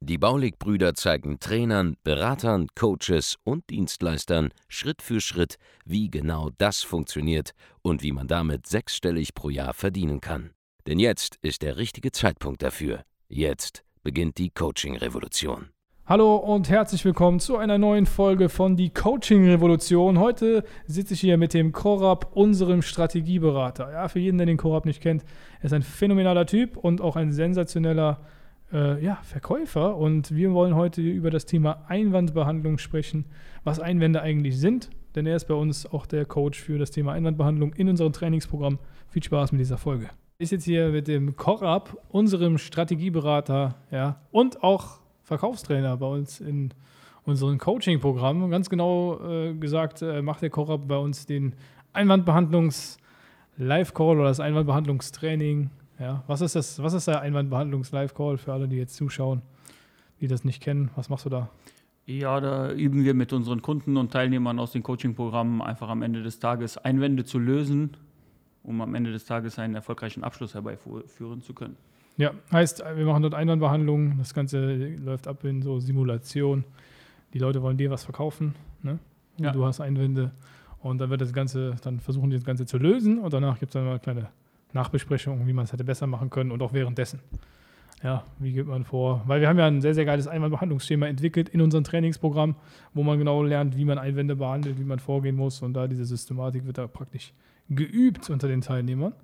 Die 0.00 0.18
Baulig-Brüder 0.18 0.94
zeigen 0.94 1.40
Trainern, 1.40 1.96
Beratern, 2.04 2.68
Coaches 2.74 3.36
und 3.44 3.68
Dienstleistern 3.70 4.50
Schritt 4.68 5.02
für 5.02 5.20
Schritt, 5.20 5.56
wie 5.84 6.10
genau 6.10 6.50
das 6.58 6.82
funktioniert 6.82 7.52
und 7.82 8.02
wie 8.02 8.12
man 8.12 8.28
damit 8.28 8.66
sechsstellig 8.66 9.34
pro 9.34 9.50
Jahr 9.50 9.74
verdienen 9.74 10.20
kann. 10.20 10.50
Denn 10.86 10.98
jetzt 10.98 11.36
ist 11.42 11.62
der 11.62 11.76
richtige 11.76 12.12
Zeitpunkt 12.12 12.62
dafür. 12.62 13.02
Jetzt 13.28 13.84
beginnt 14.02 14.38
die 14.38 14.50
Coaching-Revolution. 14.50 15.68
Hallo 16.08 16.36
und 16.36 16.70
herzlich 16.70 17.04
willkommen 17.04 17.38
zu 17.38 17.58
einer 17.58 17.76
neuen 17.76 18.06
Folge 18.06 18.48
von 18.48 18.76
Die 18.76 18.88
Coaching 18.88 19.46
Revolution. 19.46 20.18
Heute 20.18 20.64
sitze 20.86 21.12
ich 21.12 21.20
hier 21.20 21.36
mit 21.36 21.52
dem 21.52 21.72
Korab, 21.72 22.34
unserem 22.34 22.80
Strategieberater. 22.80 23.92
Ja, 23.92 24.08
für 24.08 24.18
jeden, 24.18 24.38
der 24.38 24.46
den 24.46 24.56
Korab 24.56 24.86
nicht 24.86 25.02
kennt, 25.02 25.22
er 25.58 25.66
ist 25.66 25.74
ein 25.74 25.82
phänomenaler 25.82 26.46
Typ 26.46 26.78
und 26.78 27.02
auch 27.02 27.16
ein 27.16 27.30
sensationeller 27.32 28.22
äh, 28.72 29.04
ja, 29.04 29.18
Verkäufer 29.22 29.96
und 29.96 30.34
wir 30.34 30.52
wollen 30.52 30.74
heute 30.74 31.02
über 31.02 31.30
das 31.30 31.46
Thema 31.46 31.84
Einwandbehandlung 31.88 32.78
sprechen, 32.78 33.26
was 33.64 33.80
Einwände 33.80 34.22
eigentlich 34.22 34.58
sind, 34.58 34.90
denn 35.14 35.26
er 35.26 35.36
ist 35.36 35.46
bei 35.46 35.54
uns 35.54 35.86
auch 35.86 36.06
der 36.06 36.24
Coach 36.24 36.58
für 36.60 36.78
das 36.78 36.90
Thema 36.90 37.12
Einwandbehandlung 37.12 37.74
in 37.74 37.88
unserem 37.88 38.12
Trainingsprogramm. 38.12 38.80
Viel 39.08 39.22
Spaß 39.22 39.52
mit 39.52 39.60
dieser 39.60 39.78
Folge. 39.78 40.08
Ich 40.38 40.48
sitze 40.50 40.70
hier 40.70 40.90
mit 40.90 41.08
dem 41.08 41.36
Korab, 41.36 41.96
unserem 42.10 42.58
Strategieberater 42.58 43.76
ja, 43.90 44.20
und 44.30 44.62
auch 44.62 45.00
Verkaufstrainer 45.22 45.96
bei 45.96 46.06
uns 46.06 46.40
in 46.40 46.74
unserem 47.24 47.58
Coaching-Programm. 47.58 48.50
Ganz 48.50 48.68
genau 48.70 49.20
äh, 49.26 49.54
gesagt 49.54 50.02
äh, 50.02 50.22
macht 50.22 50.42
der 50.42 50.50
Korab 50.50 50.86
bei 50.86 50.96
uns 50.96 51.26
den 51.26 51.54
Einwandbehandlungs-Live-Call 51.92 54.18
oder 54.18 54.28
das 54.28 54.38
Einwandbehandlungstraining 54.40 55.70
ja, 55.98 56.22
was 56.26 56.40
ist 56.40 56.54
das, 56.54 56.82
was 56.82 56.92
ist 56.92 57.08
der 57.08 57.20
Einwandbehandlungs-Live-Call 57.20 58.38
für 58.38 58.52
alle, 58.52 58.68
die 58.68 58.76
jetzt 58.76 58.94
zuschauen, 58.94 59.42
die 60.20 60.28
das 60.28 60.44
nicht 60.44 60.62
kennen? 60.62 60.90
Was 60.96 61.08
machst 61.08 61.24
du 61.24 61.30
da? 61.30 61.50
Ja, 62.06 62.40
da 62.40 62.72
üben 62.72 63.04
wir 63.04 63.12
mit 63.12 63.32
unseren 63.32 63.60
Kunden 63.60 63.96
und 63.96 64.12
Teilnehmern 64.12 64.58
aus 64.58 64.72
den 64.72 64.82
Coaching-Programmen 64.82 65.60
einfach 65.60 65.90
am 65.90 66.02
Ende 66.02 66.22
des 66.22 66.38
Tages 66.38 66.78
Einwände 66.78 67.24
zu 67.24 67.38
lösen, 67.38 67.96
um 68.62 68.80
am 68.80 68.94
Ende 68.94 69.12
des 69.12 69.26
Tages 69.26 69.58
einen 69.58 69.74
erfolgreichen 69.74 70.24
Abschluss 70.24 70.54
herbeiführen 70.54 71.42
zu 71.42 71.52
können. 71.52 71.76
Ja, 72.16 72.32
heißt, 72.50 72.82
wir 72.96 73.04
machen 73.04 73.22
dort 73.22 73.34
Einwandbehandlung, 73.34 74.18
das 74.18 74.34
Ganze 74.34 74.96
läuft 74.96 75.28
ab 75.28 75.44
in 75.44 75.62
so 75.62 75.80
Simulation. 75.80 76.64
Die 77.34 77.38
Leute 77.38 77.62
wollen 77.62 77.76
dir 77.76 77.90
was 77.90 78.04
verkaufen, 78.04 78.54
ne? 78.82 78.98
Und 79.38 79.44
ja. 79.44 79.52
du 79.52 79.64
hast 79.64 79.80
Einwände 79.80 80.32
und 80.80 80.98
dann 80.98 81.10
wird 81.10 81.20
das 81.20 81.32
Ganze, 81.32 81.76
dann 81.82 82.00
versuchen 82.00 82.30
die 82.30 82.36
das 82.36 82.44
Ganze 82.44 82.66
zu 82.66 82.78
lösen 82.78 83.18
und 83.18 83.32
danach 83.32 83.58
gibt 83.60 83.70
es 83.70 83.74
dann 83.74 83.84
mal 83.84 83.90
eine 83.90 84.00
kleine 84.00 84.28
Nachbesprechungen, 84.72 85.46
wie 85.46 85.52
man 85.52 85.64
es 85.64 85.72
hätte 85.72 85.84
besser 85.84 86.06
machen 86.06 86.30
können 86.30 86.50
und 86.50 86.62
auch 86.62 86.72
währenddessen. 86.72 87.20
Ja, 88.02 88.24
wie 88.38 88.52
geht 88.52 88.66
man 88.66 88.84
vor? 88.84 89.22
Weil 89.26 89.40
wir 89.40 89.48
haben 89.48 89.58
ja 89.58 89.66
ein 89.66 89.80
sehr, 89.80 89.94
sehr 89.94 90.04
geiles 90.04 90.28
Einwandbehandlungsschema 90.28 91.06
entwickelt 91.06 91.48
in 91.48 91.60
unserem 91.60 91.82
Trainingsprogramm, 91.82 92.54
wo 92.94 93.02
man 93.02 93.18
genau 93.18 93.42
lernt, 93.42 93.76
wie 93.76 93.84
man 93.84 93.98
Einwände 93.98 94.36
behandelt, 94.36 94.78
wie 94.78 94.84
man 94.84 95.00
vorgehen 95.00 95.34
muss. 95.34 95.62
Und 95.62 95.74
da 95.74 95.88
diese 95.88 96.04
Systematik 96.04 96.64
wird 96.64 96.78
da 96.78 96.86
praktisch 96.86 97.32
geübt 97.68 98.30
unter 98.30 98.46
den 98.46 98.60
Teilnehmern 98.60 99.14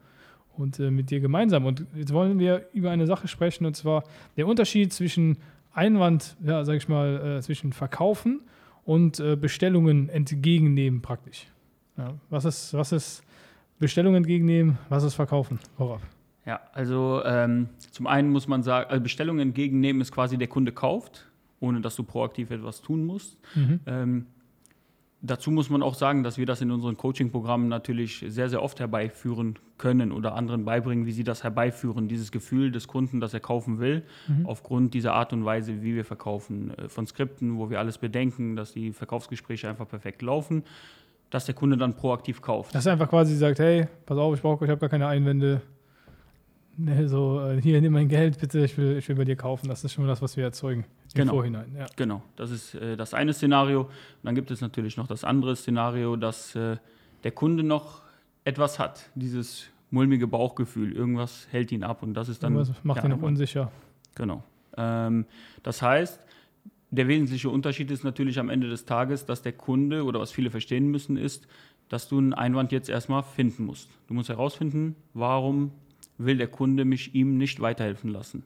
und 0.57 0.81
äh, 0.81 0.91
mit 0.91 1.11
dir 1.11 1.21
gemeinsam. 1.21 1.67
Und 1.67 1.87
jetzt 1.95 2.13
wollen 2.13 2.39
wir 2.39 2.67
über 2.73 2.91
eine 2.91 3.07
Sache 3.07 3.29
sprechen, 3.29 3.65
und 3.65 3.77
zwar 3.77 4.05
der 4.37 4.47
Unterschied 4.47 4.93
zwischen 4.93 5.39
Einwand, 5.73 6.37
ja, 6.45 6.65
sag 6.65 6.77
ich 6.77 6.89
mal, 6.89 7.39
äh, 7.39 7.43
zwischen 7.43 7.73
Verkaufen 7.73 8.41
und 8.85 9.21
äh, 9.21 9.37
Bestellungen 9.37 10.09
entgegennehmen 10.09 11.01
praktisch. 11.01 11.47
Ja, 11.97 12.15
was, 12.29 12.45
ist, 12.45 12.75
was 12.75 12.91
ist 12.93 13.23
Bestellung 13.79 14.15
entgegennehmen, 14.15 14.79
was 14.89 15.03
ist 15.05 15.15
verkaufen? 15.15 15.59
Worauf? 15.77 16.01
Ja, 16.47 16.61
also 16.73 17.23
ähm, 17.25 17.69
zum 17.91 18.07
einen 18.07 18.31
muss 18.31 18.47
man 18.47 18.63
sagen, 18.63 18.91
also 18.91 19.03
Bestellung 19.03 19.39
entgegennehmen 19.39 20.03
ist 20.03 20.13
quasi 20.13 20.37
der 20.37 20.49
Kunde 20.49 20.73
kauft, 20.73 21.27
ohne 21.61 21.81
dass 21.81 21.97
du 21.97 22.03
proaktiv 22.03 22.51
etwas 22.51 22.83
tun 22.83 23.07
musst. 23.07 23.39
Mhm. 23.55 23.81
Ähm, 23.87 24.27
dazu 25.23 25.51
muss 25.51 25.71
man 25.71 25.83
auch 25.83 25.95
sagen, 25.95 26.23
dass 26.23 26.37
wir 26.37 26.45
das 26.45 26.61
in 26.61 26.71
unseren 26.71 26.99
Coaching-Programmen 26.99 27.69
natürlich 27.69 28.25
sehr, 28.29 28.51
sehr 28.51 28.63
oft 28.63 28.79
herbeiführen 28.79 29.59
können 29.79 30.13
oder 30.13 30.35
anderen 30.35 30.67
beibringen, 30.67 31.07
wie 31.07 31.13
sie 31.13 31.25
das 31.25 31.43
herbeiführen, 31.43 32.09
dieses 32.09 32.31
Gefühl 32.31 32.71
des 32.71 32.89
Kunden, 32.89 33.21
dass 33.21 33.33
er 33.33 33.41
kaufen 33.41 33.79
will, 33.79 34.03
mhm. 34.29 34.45
aufgrund 34.45 34.93
dieser 34.93 35.15
Art 35.15 35.33
und 35.33 35.47
Weise, 35.47 35.83
wie 35.83 35.95
wir 35.95 36.05
verkaufen, 36.05 36.77
äh, 36.77 36.89
von 36.91 37.07
Skripten, 37.07 37.57
wo 37.57 37.71
wir 37.71 37.79
alles 37.79 37.97
bedenken, 37.97 38.55
dass 38.55 38.73
die 38.75 38.93
Verkaufsgespräche 38.93 39.69
einfach 39.69 39.89
perfekt 39.89 40.21
laufen 40.21 40.63
dass 41.35 41.47
der 41.47 41.55
Kunde 41.57 41.77
dann 41.77 41.95
proaktiv 41.95 42.41
kauft. 42.41 42.73
Dass 42.77 42.87
er 42.87 42.93
einfach 42.93 43.11
quasi 43.11 43.35
sagt, 43.37 43.59
hey, 43.59 43.89
pass 44.07 44.17
auf, 44.17 44.37
ich 44.37 44.41
brauche, 44.41 44.65
ich 44.65 44.71
habe 44.71 44.79
gar 44.79 44.89
keine 44.89 45.09
Einwände. 45.09 45.63
Nee, 46.77 47.09
so, 47.09 47.41
äh, 47.41 47.61
hier, 47.61 47.81
nimm 47.81 47.93
mein 47.93 48.07
Geld, 48.09 48.39
bitte, 48.39 48.65
ich 48.65 48.79
will, 48.79 48.99
ich 48.99 49.09
will 49.09 49.17
bei 49.17 49.25
dir 49.25 49.35
kaufen. 49.35 49.69
Das 49.69 49.83
ist 49.83 49.95
schon 49.95 50.07
das, 50.07 50.23
was 50.23 50.37
wir 50.37 50.45
erzeugen 50.45 50.85
im 51.13 51.15
genau. 51.15 51.33
Vorhinein. 51.33 51.75
Ja. 51.77 51.87
Genau, 51.97 52.23
das 52.37 52.53
ist 52.53 52.77
äh, 52.77 52.97
das 52.97 53.15
eine 53.15 53.33
Szenario. 53.33 53.81
Und 53.81 53.91
dann 54.23 54.37
gibt 54.37 54.53
es 54.53 54.61
natürlich 54.61 54.97
noch 54.97 55.09
das 55.09 55.25
andere 55.25 55.57
Szenario, 55.57 56.15
dass 56.15 56.55
äh, 56.55 56.77
der 57.25 57.33
Kunde 57.33 57.65
noch 57.65 58.03
etwas 58.45 58.79
hat, 58.79 59.11
dieses 59.17 59.65
mulmige 59.91 60.29
Bauchgefühl, 60.29 60.93
irgendwas 60.93 61.49
hält 61.51 61.73
ihn 61.73 61.83
ab 61.83 62.05
und 62.05 62.15
das 62.15 62.29
ist 62.29 62.45
dann... 62.45 62.55
Irgendwas 62.55 62.85
macht 62.85 62.99
ja, 62.99 63.07
ihn 63.07 63.11
noch 63.11 63.23
unsicher. 63.23 63.73
Genau. 64.15 64.45
Ähm, 64.77 65.27
das 65.65 65.83
heißt, 65.83 66.21
der 66.95 67.09
wesentliche 67.09 67.51
Unterschied 67.51 67.91
ist 67.91 68.05
natürlich 68.05 68.39
am 68.39 68.49
Ende 68.49 68.69
des 68.69 68.85
Tages, 68.85 69.27
dass 69.27 69.43
der 69.43 69.53
Kunde 69.53 70.05
oder 70.05 70.21
was 70.21 70.33
viele 70.33 70.51
verstehen 70.51 70.91
müssen, 70.91 71.17
ist, 71.17 71.47
dass 71.89 72.09
du 72.09 72.19
einen 72.19 72.33
Einwand 72.33 72.73
jetzt 72.73 72.89
erstmal 72.89 73.23
finden 73.23 73.65
musst. 73.65 73.91
Du 74.09 74.15
musst 74.15 74.29
herausfinden, 74.29 74.97
warum 75.13 75.73
will 76.19 76.37
der 76.37 76.49
Kunde 76.49 76.85
mich 76.85 77.15
ihm 77.15 77.37
nicht 77.39 77.61
weiterhelfen 77.61 78.11
lassen. 78.11 78.45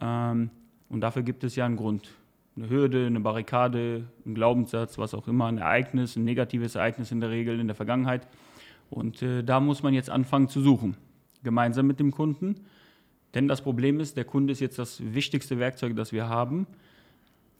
Ähm, 0.00 0.50
und 0.88 1.00
dafür 1.00 1.22
gibt 1.22 1.44
es 1.44 1.56
ja 1.56 1.66
einen 1.66 1.76
Grund. 1.76 2.10
Eine 2.56 2.70
Hürde, 2.70 3.06
eine 3.06 3.20
Barrikade, 3.20 4.04
ein 4.24 4.34
Glaubenssatz, 4.34 4.98
was 4.98 5.14
auch 5.14 5.28
immer, 5.28 5.46
ein 5.46 5.58
Ereignis, 5.58 6.16
ein 6.16 6.24
negatives 6.24 6.74
Ereignis 6.74 7.12
in 7.12 7.20
der 7.20 7.30
Regel 7.30 7.60
in 7.60 7.66
der 7.66 7.76
Vergangenheit. 7.76 8.26
Und 8.88 9.22
äh, 9.22 9.42
da 9.42 9.60
muss 9.60 9.82
man 9.82 9.94
jetzt 9.94 10.10
anfangen 10.10 10.48
zu 10.48 10.60
suchen, 10.60 10.96
gemeinsam 11.42 11.86
mit 11.86 12.00
dem 12.00 12.12
Kunden. 12.12 12.56
Denn 13.34 13.48
das 13.48 13.60
Problem 13.60 14.00
ist, 14.00 14.16
der 14.16 14.24
Kunde 14.24 14.52
ist 14.52 14.60
jetzt 14.60 14.78
das 14.78 15.02
wichtigste 15.12 15.58
Werkzeug, 15.58 15.96
das 15.96 16.12
wir 16.12 16.28
haben. 16.28 16.66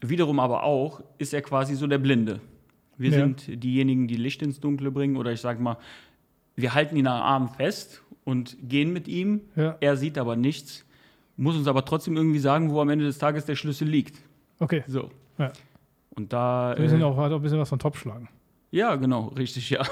Wiederum 0.01 0.41
aber 0.41 0.62
auch 0.62 1.03
ist 1.19 1.33
er 1.33 1.43
quasi 1.43 1.75
so 1.75 1.87
der 1.87 1.99
Blinde. 1.99 2.41
Wir 2.99 3.11
ja. 3.11 3.19
sind 3.19 3.62
diejenigen, 3.62 4.09
die 4.09 4.17
Licht 4.17 4.43
ins 4.43 4.61
Dunkle 4.61 4.91
bringen 4.91 5.17
oder 5.17 5.33
ich 5.33 5.41
sage 5.41 5.62
mal, 5.62 5.79
wir 6.55 6.75
halten 6.75 6.97
ihn 6.97 7.07
am 7.07 7.23
Arm 7.23 7.49
fest 7.49 8.03
und 8.25 8.57
gehen 8.62 8.93
mit 8.93 9.09
ihm. 9.09 9.43
Ja. 9.55 9.77
Er 9.81 9.97
sieht 9.97 10.19
aber 10.19 10.37
nichts, 10.37 10.84
muss 11.37 11.57
uns 11.57 11.69
aber 11.69 11.84
trotzdem 11.84 12.17
irgendwie 12.17 12.39
sagen, 12.39 12.71
wo 12.71 12.81
am 12.81 12.89
Ende 12.89 13.05
des 13.05 13.19
Tages 13.19 13.45
der 13.45 13.57
Schlüssel 13.57 13.89
liegt. 13.89 14.17
Okay. 14.59 14.83
So. 14.87 15.11
Ja. 15.39 15.53
Und 16.11 16.33
da. 16.33 16.75
Wir 16.78 16.89
sind 16.89 17.03
äh, 17.03 17.05
auch, 17.05 17.17
hat 17.19 17.33
auch 17.33 17.37
ein 17.37 17.43
bisschen 17.43 17.59
was 17.59 17.69
von 17.69 17.78
Topfschlagen. 17.78 18.28
Ja, 18.71 18.97
genau, 18.97 19.28
richtig, 19.28 19.71
ja. 19.71 19.84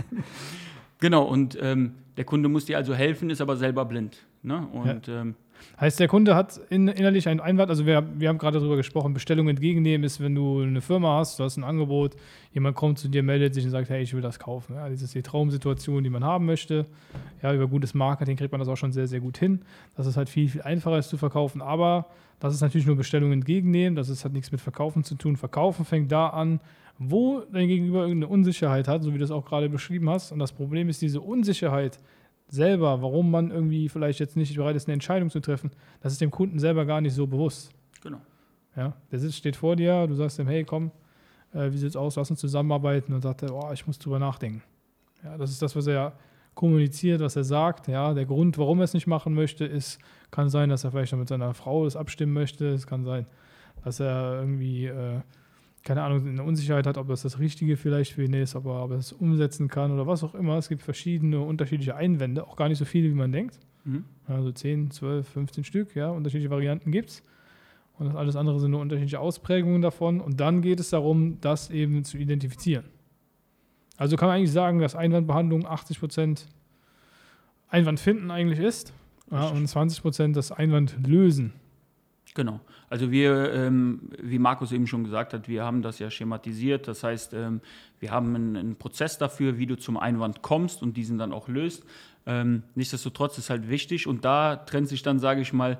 genau, 0.98 1.24
und 1.24 1.58
ähm, 1.60 1.94
der 2.16 2.24
Kunde 2.24 2.48
muss 2.48 2.64
dir 2.64 2.76
also 2.76 2.94
helfen, 2.94 3.30
ist 3.30 3.40
aber 3.40 3.56
selber 3.56 3.84
blind. 3.84 4.24
Ne? 4.42 4.66
Und 4.72 5.08
ähm, 5.08 5.34
Heißt, 5.80 5.98
der 5.98 6.08
Kunde 6.08 6.34
hat 6.34 6.60
in, 6.70 6.88
innerlich 6.88 7.28
einen 7.28 7.40
Einwand, 7.40 7.70
also 7.70 7.86
wir, 7.86 8.06
wir 8.18 8.28
haben 8.28 8.38
gerade 8.38 8.58
darüber 8.58 8.76
gesprochen, 8.76 9.14
Bestellung 9.14 9.48
entgegennehmen 9.48 10.04
ist, 10.04 10.20
wenn 10.20 10.34
du 10.34 10.60
eine 10.60 10.80
Firma 10.80 11.18
hast, 11.18 11.38
du 11.38 11.44
hast 11.44 11.56
ein 11.56 11.64
Angebot, 11.64 12.14
jemand 12.52 12.76
kommt 12.76 12.98
zu 12.98 13.08
dir, 13.08 13.22
meldet 13.22 13.54
sich 13.54 13.64
und 13.64 13.70
sagt, 13.70 13.90
hey, 13.90 14.02
ich 14.02 14.14
will 14.14 14.20
das 14.20 14.38
kaufen. 14.38 14.76
Ja, 14.76 14.88
das 14.88 15.02
ist 15.02 15.14
die 15.14 15.22
Traumsituation, 15.22 16.04
die 16.04 16.10
man 16.10 16.24
haben 16.24 16.46
möchte. 16.46 16.86
Ja, 17.42 17.52
über 17.52 17.66
gutes 17.66 17.94
Marketing 17.94 18.36
kriegt 18.36 18.52
man 18.52 18.60
das 18.60 18.68
auch 18.68 18.76
schon 18.76 18.92
sehr, 18.92 19.06
sehr 19.06 19.20
gut 19.20 19.38
hin. 19.38 19.62
Das 19.96 20.06
ist 20.06 20.16
halt 20.16 20.28
viel, 20.28 20.48
viel 20.48 20.62
einfacher 20.62 20.98
ist 20.98 21.08
zu 21.08 21.16
verkaufen, 21.16 21.62
aber 21.62 22.06
das 22.40 22.54
ist 22.54 22.60
natürlich 22.60 22.86
nur 22.86 22.96
Bestellung 22.96 23.32
entgegennehmen, 23.32 23.94
das 23.94 24.08
ist, 24.08 24.24
hat 24.24 24.32
nichts 24.32 24.50
mit 24.50 24.60
Verkaufen 24.60 25.04
zu 25.04 25.14
tun. 25.14 25.36
Verkaufen 25.36 25.84
fängt 25.84 26.10
da 26.10 26.28
an, 26.28 26.60
wo 26.98 27.42
dein 27.52 27.68
Gegenüber 27.68 28.02
irgendeine 28.02 28.28
Unsicherheit 28.28 28.88
hat, 28.88 29.02
so 29.02 29.14
wie 29.14 29.18
du 29.18 29.24
es 29.24 29.30
auch 29.30 29.44
gerade 29.44 29.68
beschrieben 29.68 30.10
hast. 30.10 30.32
Und 30.32 30.38
das 30.38 30.52
Problem 30.52 30.88
ist, 30.88 31.02
diese 31.02 31.20
Unsicherheit 31.20 31.98
selber, 32.52 33.00
warum 33.00 33.30
man 33.30 33.50
irgendwie 33.50 33.88
vielleicht 33.88 34.20
jetzt 34.20 34.36
nicht 34.36 34.54
bereit 34.54 34.76
ist, 34.76 34.86
eine 34.86 34.92
Entscheidung 34.92 35.30
zu 35.30 35.40
treffen, 35.40 35.70
das 36.02 36.12
ist 36.12 36.20
dem 36.20 36.30
Kunden 36.30 36.58
selber 36.58 36.84
gar 36.84 37.00
nicht 37.00 37.14
so 37.14 37.26
bewusst. 37.26 37.70
Genau. 38.02 38.20
Ja, 38.76 38.92
der 39.10 39.18
sitzt, 39.18 39.36
steht 39.36 39.56
vor 39.56 39.74
dir, 39.74 40.06
du 40.06 40.14
sagst 40.14 40.38
ihm, 40.38 40.46
hey, 40.46 40.62
komm, 40.62 40.90
äh, 41.54 41.72
wie 41.72 41.78
sieht's 41.78 41.96
aus, 41.96 42.16
lass 42.16 42.30
uns 42.30 42.40
zusammenarbeiten 42.40 43.14
und 43.14 43.22
sagt 43.22 43.42
er, 43.42 43.54
oh, 43.54 43.70
ich 43.72 43.86
muss 43.86 43.98
drüber 43.98 44.18
nachdenken. 44.18 44.62
Ja, 45.24 45.38
das 45.38 45.50
ist 45.50 45.62
das, 45.62 45.74
was 45.74 45.86
er 45.86 46.12
kommuniziert, 46.54 47.22
was 47.22 47.36
er 47.36 47.44
sagt. 47.44 47.88
Ja, 47.88 48.12
der 48.12 48.26
Grund, 48.26 48.58
warum 48.58 48.80
er 48.80 48.84
es 48.84 48.92
nicht 48.92 49.06
machen 49.06 49.32
möchte, 49.32 49.64
ist, 49.64 49.98
kann 50.30 50.50
sein, 50.50 50.68
dass 50.68 50.84
er 50.84 50.90
vielleicht 50.90 51.12
noch 51.12 51.18
mit 51.18 51.28
seiner 51.28 51.54
Frau 51.54 51.84
das 51.84 51.96
abstimmen 51.96 52.34
möchte. 52.34 52.68
Es 52.68 52.86
kann 52.86 53.04
sein, 53.04 53.26
dass 53.82 53.98
er 53.98 54.40
irgendwie 54.40 54.86
äh, 54.86 55.20
keine 55.82 56.02
Ahnung, 56.02 56.26
eine 56.26 56.42
Unsicherheit 56.42 56.86
hat, 56.86 56.96
ob 56.96 57.08
das 57.08 57.22
das 57.22 57.38
Richtige 57.38 57.76
vielleicht 57.76 58.12
für 58.12 58.24
ihn 58.24 58.34
ist, 58.34 58.54
ob 58.54 58.66
er, 58.66 58.84
ob 58.84 58.92
er 58.92 58.98
es 58.98 59.12
umsetzen 59.12 59.68
kann 59.68 59.90
oder 59.90 60.06
was 60.06 60.22
auch 60.22 60.34
immer. 60.34 60.56
Es 60.56 60.68
gibt 60.68 60.82
verschiedene 60.82 61.40
unterschiedliche 61.40 61.96
Einwände, 61.96 62.46
auch 62.46 62.56
gar 62.56 62.68
nicht 62.68 62.78
so 62.78 62.84
viele, 62.84 63.08
wie 63.08 63.14
man 63.14 63.32
denkt. 63.32 63.58
Mhm. 63.84 64.04
Also 64.26 64.52
10, 64.52 64.90
12, 64.90 65.28
15 65.28 65.64
Stück, 65.64 65.94
ja, 65.96 66.10
unterschiedliche 66.10 66.50
Varianten 66.50 66.92
gibt 66.92 67.10
es. 67.10 67.22
Und 67.98 68.16
alles 68.16 68.36
andere 68.36 68.58
sind 68.60 68.70
nur 68.70 68.80
unterschiedliche 68.80 69.20
Ausprägungen 69.20 69.82
davon. 69.82 70.20
Und 70.20 70.40
dann 70.40 70.62
geht 70.62 70.80
es 70.80 70.90
darum, 70.90 71.40
das 71.40 71.70
eben 71.70 72.04
zu 72.04 72.16
identifizieren. 72.16 72.84
Also 73.96 74.16
kann 74.16 74.28
man 74.28 74.38
eigentlich 74.38 74.52
sagen, 74.52 74.78
dass 74.78 74.94
Einwandbehandlung 74.94 75.66
80 75.66 76.00
Prozent 76.00 76.48
Einwand 77.68 78.00
finden 78.00 78.30
eigentlich 78.30 78.58
ist 78.58 78.92
ja, 79.30 79.48
und 79.48 79.66
20 79.66 80.02
Prozent 80.02 80.36
das 80.36 80.52
Einwand 80.52 80.96
lösen. 81.06 81.52
Genau. 82.34 82.60
Also 82.88 83.10
wir, 83.10 83.52
ähm, 83.52 84.10
wie 84.18 84.38
Markus 84.38 84.72
eben 84.72 84.86
schon 84.86 85.04
gesagt 85.04 85.34
hat, 85.34 85.48
wir 85.48 85.64
haben 85.64 85.82
das 85.82 85.98
ja 85.98 86.10
schematisiert. 86.10 86.88
Das 86.88 87.04
heißt, 87.04 87.34
ähm, 87.34 87.60
wir 88.00 88.10
haben 88.10 88.34
einen, 88.34 88.56
einen, 88.56 88.76
Prozess 88.76 89.18
dafür, 89.18 89.58
wie 89.58 89.66
du 89.66 89.76
zum 89.76 89.98
Einwand 89.98 90.40
kommst 90.40 90.82
und 90.82 90.96
diesen 90.96 91.18
dann 91.18 91.32
auch 91.32 91.48
löst. 91.48 91.84
Ähm, 92.24 92.62
nichtsdestotrotz 92.74 93.36
ist 93.36 93.50
halt 93.50 93.68
wichtig 93.68 94.06
und 94.06 94.24
da 94.24 94.56
trennt 94.56 94.88
sich 94.88 95.02
dann, 95.02 95.18
sage 95.18 95.42
ich 95.42 95.52
mal, 95.52 95.78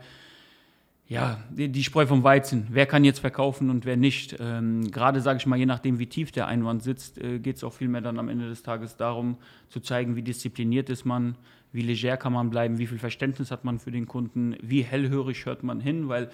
ja, 1.09 1.39
die, 1.51 1.85
Spreu 1.85 2.07
vom 2.07 2.23
Weizen. 2.23 2.69
Wer 2.71 2.87
kann 2.87 3.05
jetzt 3.05 3.19
verkaufen 3.19 3.71
und 3.71 3.85
wer 3.85 3.97
nicht? 3.97 4.37
Ähm, 4.41 4.91
Gerade, 4.91 5.21
sage 5.21 5.39
ich 5.39 5.47
mal, 5.47 5.59
je 5.59 5.67
nachdem, 5.67 5.99
wie 5.99 6.07
tief 6.07 6.33
der 6.33 6.47
Einwand 6.47 6.83
sitzt, 6.83 7.19
äh, 7.19 7.39
geht 7.39 7.57
es 7.57 7.65
auch 7.65 7.73
vielmehr 7.73 8.01
dann 8.01 8.19
am 8.19 8.29
Ende 8.29 8.49
des 8.49 8.63
Tages 8.63 8.97
darum, 8.97 9.37
zu 9.69 9.81
zeigen, 9.81 10.17
wie 10.17 10.23
diszipliniert 10.23 10.89
ist 10.89 11.05
man, 11.05 11.37
wie 11.73 11.83
leger 11.83 12.17
kann 12.17 12.33
man 12.33 12.51
bleiben, 12.51 12.79
wie 12.79 12.87
viel 12.87 12.99
Verständnis 12.99 13.51
hat 13.51 13.65
man 13.65 13.79
für 13.79 13.91
den 13.91 14.07
Kunden, 14.07 14.57
wie 14.63 14.83
hellhörig 14.83 15.45
hört 15.45 15.63
man 15.63 15.81
hin, 15.81 16.09
weil 16.09 16.31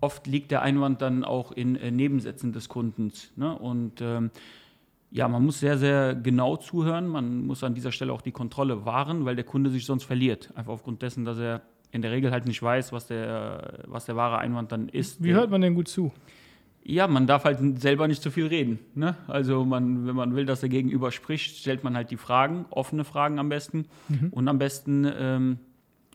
oft 0.00 0.26
liegt 0.26 0.50
der 0.50 0.62
Einwand 0.62 1.02
dann 1.02 1.22
auch 1.22 1.52
in 1.52 1.76
äh, 1.76 1.90
Nebensätzen 1.90 2.52
des 2.52 2.68
Kundens. 2.68 3.32
Ne? 3.36 3.56
Und 3.56 4.00
ähm, 4.00 4.30
ja, 5.10 5.28
man 5.28 5.44
muss 5.44 5.60
sehr, 5.60 5.78
sehr 5.78 6.14
genau 6.14 6.56
zuhören. 6.56 7.08
Man 7.08 7.46
muss 7.46 7.64
an 7.64 7.74
dieser 7.74 7.92
Stelle 7.92 8.12
auch 8.12 8.22
die 8.22 8.32
Kontrolle 8.32 8.84
wahren, 8.84 9.24
weil 9.24 9.36
der 9.36 9.44
Kunde 9.44 9.70
sich 9.70 9.86
sonst 9.86 10.04
verliert. 10.04 10.50
Einfach 10.54 10.72
aufgrund 10.72 11.02
dessen, 11.02 11.24
dass 11.24 11.38
er 11.38 11.62
in 11.90 12.02
der 12.02 12.10
Regel 12.10 12.30
halt 12.30 12.46
nicht 12.46 12.62
weiß, 12.62 12.92
was 12.92 13.06
der, 13.06 13.84
was 13.86 14.04
der 14.04 14.16
wahre 14.16 14.38
Einwand 14.38 14.72
dann 14.72 14.88
ist. 14.88 15.22
Wie 15.22 15.32
hört 15.32 15.50
man 15.50 15.60
denn 15.60 15.74
gut 15.74 15.88
zu? 15.88 16.12
Ja, 16.82 17.06
man 17.06 17.26
darf 17.26 17.44
halt 17.44 17.80
selber 17.80 18.08
nicht 18.08 18.22
zu 18.22 18.30
viel 18.30 18.46
reden. 18.46 18.78
Ne? 18.94 19.14
Also 19.26 19.64
man, 19.64 20.06
wenn 20.06 20.16
man 20.16 20.34
will, 20.34 20.46
dass 20.46 20.60
der 20.60 20.68
Gegenüber 20.68 21.10
spricht, 21.12 21.58
stellt 21.58 21.84
man 21.84 21.96
halt 21.96 22.10
die 22.10 22.16
Fragen, 22.16 22.66
offene 22.70 23.04
Fragen 23.04 23.38
am 23.38 23.48
besten 23.48 23.86
mhm. 24.08 24.28
und 24.30 24.48
am 24.48 24.58
besten 24.58 25.06
ähm, 25.18 25.58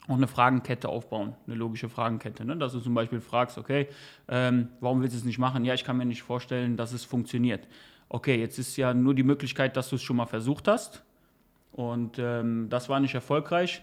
auch 0.07 0.15
eine 0.15 0.27
Fragenkette 0.27 0.89
aufbauen, 0.89 1.35
eine 1.47 1.55
logische 1.55 1.89
Fragenkette. 1.89 2.43
Ne? 2.43 2.57
Dass 2.57 2.73
du 2.73 2.79
zum 2.79 2.93
Beispiel 2.93 3.21
fragst, 3.21 3.57
okay, 3.57 3.87
ähm, 4.27 4.69
warum 4.79 5.01
willst 5.01 5.15
du 5.15 5.19
es 5.19 5.25
nicht 5.25 5.37
machen? 5.37 5.63
Ja, 5.63 5.73
ich 5.73 5.83
kann 5.83 5.97
mir 5.97 6.05
nicht 6.05 6.23
vorstellen, 6.23 6.75
dass 6.75 6.91
es 6.91 7.05
funktioniert. 7.05 7.67
Okay, 8.09 8.39
jetzt 8.39 8.59
ist 8.59 8.75
ja 8.77 8.93
nur 8.93 9.13
die 9.13 9.23
Möglichkeit, 9.23 9.77
dass 9.77 9.89
du 9.89 9.95
es 9.95 10.01
schon 10.01 10.17
mal 10.17 10.25
versucht 10.25 10.67
hast 10.67 11.03
und 11.71 12.17
ähm, 12.19 12.67
das 12.69 12.89
war 12.89 12.99
nicht 12.99 13.15
erfolgreich. 13.15 13.81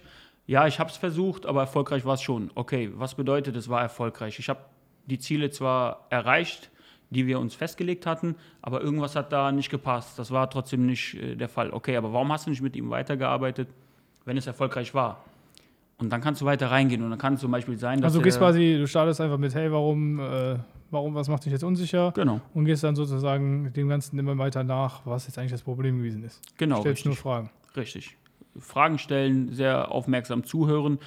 Ja, 0.50 0.66
ich 0.66 0.80
habe 0.80 0.90
es 0.90 0.96
versucht, 0.96 1.46
aber 1.46 1.60
erfolgreich 1.60 2.04
war 2.04 2.14
es 2.14 2.22
schon. 2.22 2.50
Okay, 2.56 2.90
was 2.96 3.14
bedeutet, 3.14 3.54
es 3.54 3.68
war 3.68 3.82
erfolgreich? 3.82 4.36
Ich 4.40 4.48
habe 4.48 4.58
die 5.06 5.20
Ziele 5.20 5.50
zwar 5.50 6.08
erreicht, 6.10 6.72
die 7.10 7.28
wir 7.28 7.38
uns 7.38 7.54
festgelegt 7.54 8.04
hatten, 8.04 8.34
aber 8.60 8.80
irgendwas 8.80 9.14
hat 9.14 9.32
da 9.32 9.52
nicht 9.52 9.70
gepasst. 9.70 10.18
Das 10.18 10.32
war 10.32 10.50
trotzdem 10.50 10.86
nicht 10.86 11.14
äh, 11.14 11.36
der 11.36 11.48
Fall. 11.48 11.70
Okay, 11.70 11.96
aber 11.96 12.12
warum 12.12 12.32
hast 12.32 12.46
du 12.46 12.50
nicht 12.50 12.62
mit 12.62 12.74
ihm 12.74 12.90
weitergearbeitet, 12.90 13.68
wenn 14.24 14.36
es 14.36 14.48
erfolgreich 14.48 14.92
war? 14.92 15.24
Und 15.98 16.10
dann 16.10 16.20
kannst 16.20 16.40
du 16.40 16.46
weiter 16.46 16.68
reingehen 16.68 17.04
und 17.04 17.10
dann 17.10 17.18
kann 17.20 17.34
es 17.34 17.40
zum 17.42 17.52
Beispiel 17.52 17.78
sein, 17.78 18.00
dass. 18.00 18.06
Also 18.06 18.18
du 18.18 18.24
gehst 18.24 18.38
quasi, 18.38 18.76
du 18.76 18.88
startest 18.88 19.20
einfach 19.20 19.38
mit, 19.38 19.54
hey, 19.54 19.70
warum, 19.70 20.18
äh, 20.18 20.56
warum, 20.90 21.14
was 21.14 21.28
macht 21.28 21.44
dich 21.44 21.52
jetzt 21.52 21.62
unsicher? 21.62 22.10
Genau. 22.16 22.40
Und 22.54 22.64
gehst 22.64 22.82
dann 22.82 22.96
sozusagen 22.96 23.72
dem 23.72 23.88
Ganzen 23.88 24.18
immer 24.18 24.36
weiter 24.36 24.64
nach, 24.64 25.02
was 25.06 25.28
jetzt 25.28 25.38
eigentlich 25.38 25.52
das 25.52 25.62
Problem 25.62 25.98
gewesen 25.98 26.24
ist. 26.24 26.42
Genau. 26.58 26.80
Stellst 26.80 26.98
richtig. 26.98 27.06
nur 27.06 27.14
Fragen. 27.14 27.50
Richtig. 27.76 28.16
Fragen 28.58 28.98
stellen, 28.98 29.52
sehr 29.52 29.90
aufmerksam 29.90 30.44
zuhören 30.44 30.98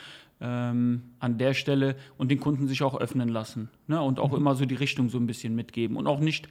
ähm, 0.41 1.03
an 1.19 1.37
der 1.37 1.53
Stelle 1.53 1.95
und 2.17 2.29
den 2.29 2.39
Kunden 2.39 2.67
sich 2.67 2.83
auch 2.83 2.99
öffnen 2.99 3.29
lassen. 3.29 3.69
Ne? 3.87 4.01
Und 4.01 4.19
auch 4.19 4.31
mhm. 4.31 4.37
immer 4.37 4.55
so 4.55 4.65
die 4.65 4.75
Richtung 4.75 5.09
so 5.09 5.17
ein 5.17 5.27
bisschen 5.27 5.55
mitgeben. 5.55 5.97
Und 5.97 6.07
auch 6.07 6.19
nicht 6.19 6.49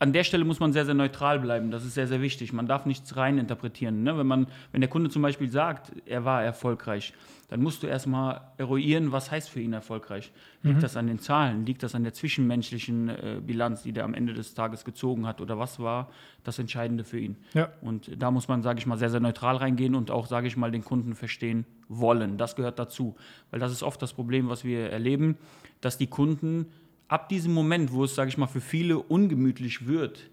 an 0.00 0.14
der 0.14 0.24
Stelle 0.24 0.44
muss 0.46 0.60
man 0.60 0.72
sehr, 0.72 0.86
sehr 0.86 0.94
neutral 0.94 1.38
bleiben. 1.38 1.70
Das 1.70 1.84
ist 1.84 1.92
sehr, 1.92 2.06
sehr 2.06 2.22
wichtig. 2.22 2.54
Man 2.54 2.66
darf 2.66 2.86
nichts 2.86 3.16
reininterpretieren. 3.16 4.02
Ne? 4.02 4.16
Wenn, 4.16 4.26
man, 4.26 4.46
wenn 4.72 4.80
der 4.80 4.88
Kunde 4.88 5.10
zum 5.10 5.20
Beispiel 5.20 5.50
sagt, 5.50 5.92
er 6.06 6.24
war 6.24 6.42
erfolgreich, 6.42 7.12
dann 7.48 7.62
musst 7.62 7.82
du 7.82 7.86
erstmal 7.86 8.40
eruieren, 8.56 9.12
was 9.12 9.30
heißt 9.30 9.50
für 9.50 9.60
ihn 9.60 9.74
erfolgreich. 9.74 10.32
Liegt 10.62 10.78
mhm. 10.78 10.80
das 10.80 10.96
an 10.96 11.06
den 11.06 11.18
Zahlen? 11.18 11.66
Liegt 11.66 11.82
das 11.82 11.94
an 11.94 12.02
der 12.02 12.14
zwischenmenschlichen 12.14 13.08
äh, 13.10 13.40
Bilanz, 13.44 13.82
die 13.82 13.92
der 13.92 14.04
am 14.04 14.14
Ende 14.14 14.32
des 14.32 14.54
Tages 14.54 14.84
gezogen 14.84 15.26
hat? 15.26 15.42
Oder 15.42 15.58
was 15.58 15.78
war 15.78 16.10
das 16.44 16.58
Entscheidende 16.58 17.04
für 17.04 17.18
ihn? 17.18 17.36
Ja. 17.52 17.70
Und 17.82 18.10
da 18.22 18.30
muss 18.30 18.48
man, 18.48 18.62
sage 18.62 18.78
ich 18.78 18.86
mal, 18.86 18.96
sehr, 18.96 19.10
sehr 19.10 19.20
neutral 19.20 19.56
reingehen 19.56 19.94
und 19.94 20.10
auch, 20.10 20.26
sage 20.28 20.46
ich 20.46 20.56
mal, 20.56 20.70
den 20.70 20.84
Kunden 20.84 21.14
verstehen 21.14 21.66
wollen. 21.88 22.38
Das 22.38 22.56
gehört 22.56 22.78
dazu. 22.78 23.16
Weil 23.50 23.60
das 23.60 23.70
ist 23.70 23.82
oft 23.82 24.00
das 24.00 24.14
Problem, 24.14 24.48
was 24.48 24.64
wir 24.64 24.88
erleben, 24.88 25.36
dass 25.82 25.98
die 25.98 26.06
Kunden 26.06 26.66
ab 27.10 27.28
diesem 27.28 27.52
Moment, 27.52 27.92
wo 27.92 28.04
es, 28.04 28.14
sage 28.14 28.28
ich 28.28 28.38
mal, 28.38 28.46
für 28.46 28.60
viele 28.60 28.98
ungemütlich 28.98 29.86
wird, 29.86 30.30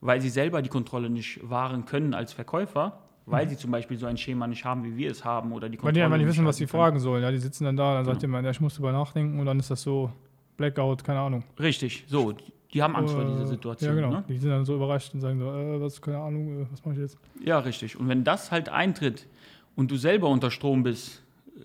weil 0.00 0.20
sie 0.20 0.28
selber 0.28 0.60
die 0.60 0.68
Kontrolle 0.68 1.08
nicht 1.08 1.38
wahren 1.48 1.86
können 1.86 2.14
als 2.14 2.32
Verkäufer, 2.32 2.98
weil 3.26 3.46
mhm. 3.46 3.50
sie 3.50 3.56
zum 3.56 3.70
Beispiel 3.70 3.96
so 3.96 4.06
ein 4.06 4.16
Schema 4.16 4.46
nicht 4.48 4.64
haben, 4.64 4.84
wie 4.84 4.96
wir 4.96 5.10
es 5.10 5.24
haben 5.24 5.52
oder 5.52 5.68
die 5.68 5.76
Kontrolle. 5.76 5.94
Weil 5.94 6.00
die 6.00 6.02
einfach 6.02 6.18
nicht 6.18 6.26
wissen, 6.26 6.44
was 6.44 6.56
sie 6.56 6.66
fragen 6.66 6.98
sollen. 6.98 7.22
Ja, 7.22 7.30
die 7.30 7.38
sitzen 7.38 7.64
dann 7.64 7.76
da, 7.76 7.94
dann 7.94 8.02
genau. 8.02 8.12
sagt 8.12 8.22
jemand, 8.22 8.44
ja, 8.44 8.50
ich 8.50 8.60
muss 8.60 8.74
drüber 8.74 8.92
nachdenken 8.92 9.38
und 9.38 9.46
dann 9.46 9.58
ist 9.60 9.70
das 9.70 9.82
so 9.82 10.10
Blackout, 10.56 11.04
keine 11.04 11.20
Ahnung. 11.20 11.44
Richtig, 11.58 12.04
so. 12.08 12.34
Die 12.74 12.82
haben 12.82 12.96
Angst 12.96 13.14
uh, 13.14 13.18
vor 13.18 13.24
dieser 13.24 13.46
Situation. 13.46 13.96
Ja, 13.96 14.02
genau. 14.02 14.16
Ne? 14.18 14.24
Die 14.28 14.38
sind 14.38 14.50
dann 14.50 14.64
so 14.64 14.74
überrascht 14.74 15.14
und 15.14 15.20
sagen 15.20 15.38
so, 15.38 15.46
äh, 15.46 15.80
was, 15.80 16.02
keine 16.02 16.18
Ahnung, 16.18 16.62
äh, 16.62 16.66
was 16.70 16.84
mache 16.84 16.94
ich 16.94 17.00
jetzt? 17.00 17.18
Ja, 17.42 17.60
richtig. 17.60 17.98
Und 17.98 18.08
wenn 18.08 18.24
das 18.24 18.50
halt 18.50 18.68
eintritt 18.68 19.28
und 19.76 19.90
du 19.92 19.96
selber 19.96 20.28
unter 20.28 20.50
Strom 20.50 20.82
bist, 20.82 21.22
äh, 21.56 21.60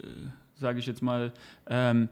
sage 0.53 0.77
ich 0.77 0.85
jetzt 0.85 1.01
mal, 1.01 1.33
ähm, 1.67 2.09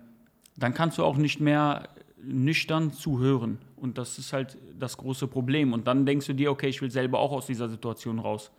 dann 0.58 0.74
kannst 0.74 0.98
du 0.98 1.04
auch 1.04 1.18
nicht 1.18 1.40
mehr 1.40 1.88
nüchtern 2.24 2.92
zuhören. 2.92 3.58
Und 3.76 3.98
das 3.98 4.18
ist 4.18 4.34
halt 4.34 4.58
das 4.78 4.98
große 4.98 5.28
Problem. 5.28 5.74
Und 5.74 5.88
dann 5.88 6.06
denkst 6.06 6.28
du 6.28 6.34
dir, 6.34 6.52
okay, 6.52 6.68
ich 6.68 6.82
will 6.82 6.92
selber 6.92 7.20
auch 7.20 7.32
aus 7.32 7.48
dieser 7.48 7.70
Situation 7.70 8.20
raus. 8.20 8.52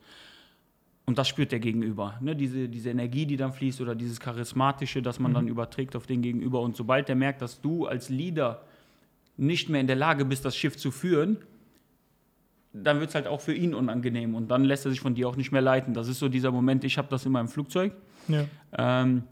Und 1.07 1.19
das 1.19 1.29
spürt 1.29 1.51
der 1.53 1.59
Gegenüber. 1.59 2.17
Ne? 2.21 2.37
Diese, 2.37 2.69
diese 2.69 2.91
Energie, 2.91 3.27
die 3.27 3.37
dann 3.37 3.53
fließt 3.53 3.81
oder 3.81 3.95
dieses 3.95 4.21
Charismatische, 4.21 5.03
das 5.03 5.19
man 5.19 5.33
mhm. 5.33 5.35
dann 5.35 5.49
überträgt 5.49 5.97
auf 5.97 6.07
den 6.07 6.23
Gegenüber. 6.23 6.61
Und 6.61 6.77
sobald 6.77 7.09
der 7.09 7.17
merkt, 7.17 7.43
dass 7.43 7.61
du 7.61 7.87
als 7.87 8.09
Leader 8.09 8.63
nicht 9.37 9.69
mehr 9.69 9.81
in 9.81 9.87
der 9.87 9.97
Lage 9.97 10.25
bist, 10.25 10.45
das 10.45 10.57
Schiff 10.57 10.77
zu 10.77 10.91
führen, 10.91 11.39
dann 12.73 13.01
wird 13.01 13.09
es 13.09 13.15
halt 13.15 13.27
auch 13.27 13.41
für 13.41 13.55
ihn 13.55 13.75
unangenehm. 13.75 14.35
Und 14.35 14.51
dann 14.51 14.65
lässt 14.65 14.85
er 14.85 14.93
sich 14.93 15.01
von 15.01 15.15
dir 15.15 15.29
auch 15.29 15.37
nicht 15.37 15.51
mehr 15.51 15.63
leiten. 15.63 15.95
Das 15.95 16.09
ist 16.09 16.19
so 16.19 16.29
dieser 16.29 16.53
Moment, 16.53 16.85
ich 16.85 16.99
habe 16.99 17.09
das 17.09 17.27
in 17.27 17.33
meinem 17.33 17.49
Flugzeug. 17.49 17.93
Ja. 18.29 18.45
Ähm, 18.77 19.25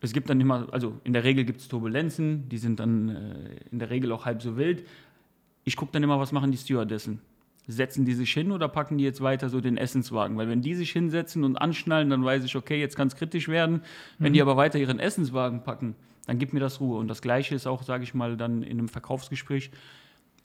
es 0.00 0.12
gibt 0.12 0.30
dann 0.30 0.40
immer, 0.40 0.68
also 0.72 1.00
in 1.04 1.12
der 1.12 1.24
Regel 1.24 1.44
gibt 1.44 1.60
es 1.60 1.68
Turbulenzen, 1.68 2.48
die 2.48 2.58
sind 2.58 2.78
dann 2.78 3.08
äh, 3.08 3.56
in 3.70 3.78
der 3.78 3.90
Regel 3.90 4.12
auch 4.12 4.24
halb 4.24 4.42
so 4.42 4.56
wild. 4.56 4.86
Ich 5.64 5.76
gucke 5.76 5.92
dann 5.92 6.02
immer, 6.02 6.20
was 6.20 6.32
machen 6.32 6.52
die 6.52 6.58
Stewardessen. 6.58 7.20
Setzen 7.66 8.06
die 8.06 8.14
sich 8.14 8.32
hin 8.32 8.52
oder 8.52 8.68
packen 8.68 8.96
die 8.96 9.04
jetzt 9.04 9.20
weiter 9.20 9.50
so 9.50 9.60
den 9.60 9.76
Essenswagen? 9.76 10.38
Weil 10.38 10.48
wenn 10.48 10.62
die 10.62 10.74
sich 10.74 10.92
hinsetzen 10.92 11.44
und 11.44 11.56
anschnallen, 11.56 12.08
dann 12.08 12.24
weiß 12.24 12.44
ich, 12.44 12.56
okay, 12.56 12.80
jetzt 12.80 12.96
kann 12.96 13.08
es 13.08 13.16
kritisch 13.16 13.48
werden. 13.48 13.82
Wenn 14.18 14.30
mhm. 14.30 14.34
die 14.34 14.42
aber 14.42 14.56
weiter 14.56 14.78
ihren 14.78 14.98
Essenswagen 14.98 15.62
packen, 15.64 15.94
dann 16.26 16.38
gibt 16.38 16.54
mir 16.54 16.60
das 16.60 16.80
Ruhe. 16.80 16.98
Und 16.98 17.08
das 17.08 17.20
Gleiche 17.20 17.54
ist 17.54 17.66
auch, 17.66 17.82
sage 17.82 18.04
ich 18.04 18.14
mal, 18.14 18.36
dann 18.36 18.62
in 18.62 18.78
einem 18.78 18.88
Verkaufsgespräch, 18.88 19.70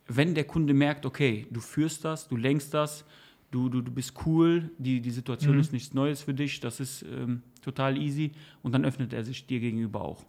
wenn 0.08 0.36
der 0.36 0.44
Kunde 0.44 0.74
merkt, 0.74 1.06
okay, 1.06 1.48
du 1.50 1.62
führst 1.62 2.04
das, 2.04 2.28
du 2.28 2.36
lenkst 2.36 2.74
das, 2.74 3.06
du, 3.54 3.70
du, 3.70 3.82
du 3.82 3.92
bist 3.92 4.14
cool, 4.26 4.72
die, 4.78 5.00
die 5.00 5.12
Situation 5.12 5.54
mhm. 5.54 5.62
ist 5.62 5.74
nichts 5.74 5.94
Neues 5.94 6.22
für 6.22 6.34
dich, 6.34 6.60
das 6.60 6.80
ist 6.80 7.04
ähm, 7.04 7.44
total 7.62 7.98
easy 7.98 8.32
und 8.64 8.74
dann 8.74 8.84
öffnet 8.84 9.14
er 9.14 9.24
sich 9.24 9.46
dir 9.46 9.60
gegenüber 9.60 10.02
auch. 10.02 10.26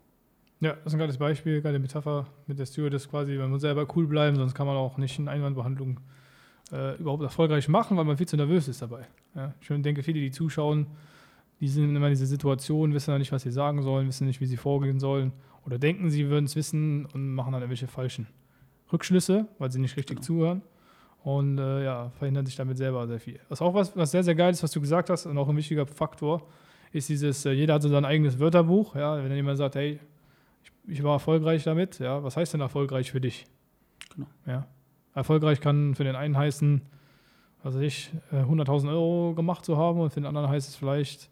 Ja, 0.61 0.75
das 0.75 0.87
ist 0.87 0.93
ein 0.95 0.99
geiles 0.99 1.19
Beispiel, 1.19 1.61
geile 1.63 1.79
Metapher 1.79 2.27
mit 2.47 2.59
der 2.59 2.67
Stewardess 2.67 3.09
quasi, 3.09 3.37
man 3.37 3.51
muss 3.51 3.63
selber 3.63 3.87
cool 3.97 4.07
bleiben, 4.07 4.37
sonst 4.37 4.55
kann 4.55 4.67
man 4.67 4.77
auch 4.77 4.99
nicht 4.99 5.19
in 5.19 5.29
Einwandbehandlung 5.29 6.01
äh, 6.71 6.97
überhaupt 6.99 7.23
erfolgreich 7.23 7.69
machen, 7.69 7.97
weil 7.97 8.05
man 8.05 8.17
viel 8.17 8.29
zu 8.29 8.37
nervös 8.37 8.69
ist 8.69 8.83
dabei. 8.83 9.07
Ja, 9.35 9.55
ich 9.61 9.69
denke, 9.69 10.03
viele, 10.03 10.21
die 10.21 10.31
zuschauen, 10.31 10.87
die 11.61 11.69
sind 11.69 11.97
immer 11.97 12.07
in 12.07 12.13
dieser 12.13 12.27
Situation, 12.27 12.93
wissen 12.93 13.11
ja 13.11 13.19
nicht, 13.19 13.33
was 13.33 13.43
sie 13.43 13.51
sagen 13.51 13.83
sollen, 13.83 14.07
wissen 14.07 14.27
nicht, 14.27 14.41
wie 14.41 14.47
sie 14.47 14.57
vorgehen 14.57 15.01
sollen 15.01 15.33
oder 15.65 15.79
denken, 15.79 16.11
sie 16.11 16.29
würden 16.29 16.45
es 16.45 16.57
wissen 16.57 17.07
und 17.07 17.35
machen 17.35 17.53
dann 17.53 17.63
irgendwelche 17.63 17.89
falschen 17.89 18.27
Rückschlüsse, 18.93 19.49
weil 19.59 19.73
sie 19.73 19.81
nicht 19.81 19.97
richtig 19.97 20.17
genau. 20.17 20.27
zuhören 20.27 20.63
und 21.25 21.59
äh, 21.59 21.85
ja, 21.85 22.11
verhindern 22.19 22.45
sich 22.45 22.55
damit 22.55 22.77
selber 22.77 23.07
sehr 23.07 23.19
viel. 23.19 23.41
Was 23.49 23.63
auch 23.63 23.73
was, 23.73 23.97
was 23.97 24.11
sehr, 24.11 24.23
sehr 24.23 24.35
geil 24.35 24.53
ist, 24.53 24.63
was 24.63 24.71
du 24.71 24.81
gesagt 24.81 25.09
hast 25.09 25.25
und 25.25 25.37
auch 25.39 25.49
ein 25.49 25.57
wichtiger 25.57 25.87
Faktor, 25.87 26.47
ist 26.93 27.09
dieses, 27.09 27.47
äh, 27.47 27.53
jeder 27.53 27.75
hat 27.75 27.83
so 27.83 27.89
sein 27.89 28.05
eigenes 28.05 28.39
Wörterbuch. 28.39 28.95
Ja, 28.95 29.17
wenn 29.17 29.29
dann 29.29 29.37
jemand 29.37 29.57
sagt, 29.57 29.75
hey, 29.75 29.99
ich, 30.63 30.97
ich, 30.99 31.03
war 31.03 31.15
erfolgreich 31.15 31.65
damit, 31.65 31.99
ja, 31.99 32.23
was 32.23 32.37
heißt 32.37 32.53
denn 32.53 32.61
erfolgreich 32.61 33.11
für 33.11 33.23
dich? 33.23 33.47
Genau. 34.15 34.27
Ja. 34.47 34.67
Erfolgreich 35.15 35.61
kann 35.63 35.95
für 35.95 36.05
den 36.05 36.15
einen 36.15 36.37
heißen, 36.37 36.83
was 37.63 37.75
weiß 37.75 37.83
ich, 37.83 38.11
100.000 38.31 38.85
äh, 38.85 38.89
Euro 38.91 39.33
gemacht 39.35 39.65
zu 39.65 39.79
haben 39.79 40.01
und 40.01 40.11
für 40.11 40.21
den 40.21 40.27
anderen 40.27 40.51
heißt 40.51 40.69
es 40.69 40.77
vielleicht 40.77 41.31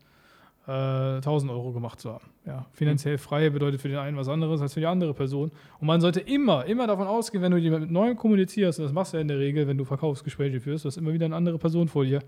äh, 0.67 1.17
1000 1.17 1.51
Euro 1.51 1.73
gemacht 1.73 2.01
zu 2.01 2.13
haben. 2.13 2.25
Ja, 2.47 2.67
finanziell 2.73 3.19
frei 3.19 3.51
bedeutet 3.51 3.81
für 3.81 3.89
den 3.89 3.99
einen 3.99 4.17
was 4.17 4.29
anderes 4.29 4.61
als 4.61 4.75
für 4.75 4.81
die 4.81 4.87
andere 4.87 5.15
Person. 5.15 5.51
Und 5.81 5.87
man 5.87 6.01
sollte 6.01 6.21
immer, 6.21 6.65
immer 6.67 6.87
davon 6.87 7.07
ausgehen, 7.07 7.43
wenn 7.43 7.53
du 7.53 7.59
mit 7.59 7.91
Neuem 7.91 8.17
kommunizierst, 8.17 8.79
und 8.79 8.85
das 8.85 8.93
machst 8.93 9.13
du 9.13 9.17
ja 9.17 9.21
in 9.23 9.29
der 9.29 9.39
Regel, 9.39 9.67
wenn 9.67 9.79
du 9.79 9.85
Verkaufsgespräche 9.85 10.61
führst, 10.61 10.85
du 10.85 10.89
hast 10.89 10.97
immer 10.97 11.13
wieder 11.13 11.27
eine 11.27 11.37
andere 11.37 11.59
Person 11.59 11.89
vor 11.89 12.05
dir, 12.05 12.21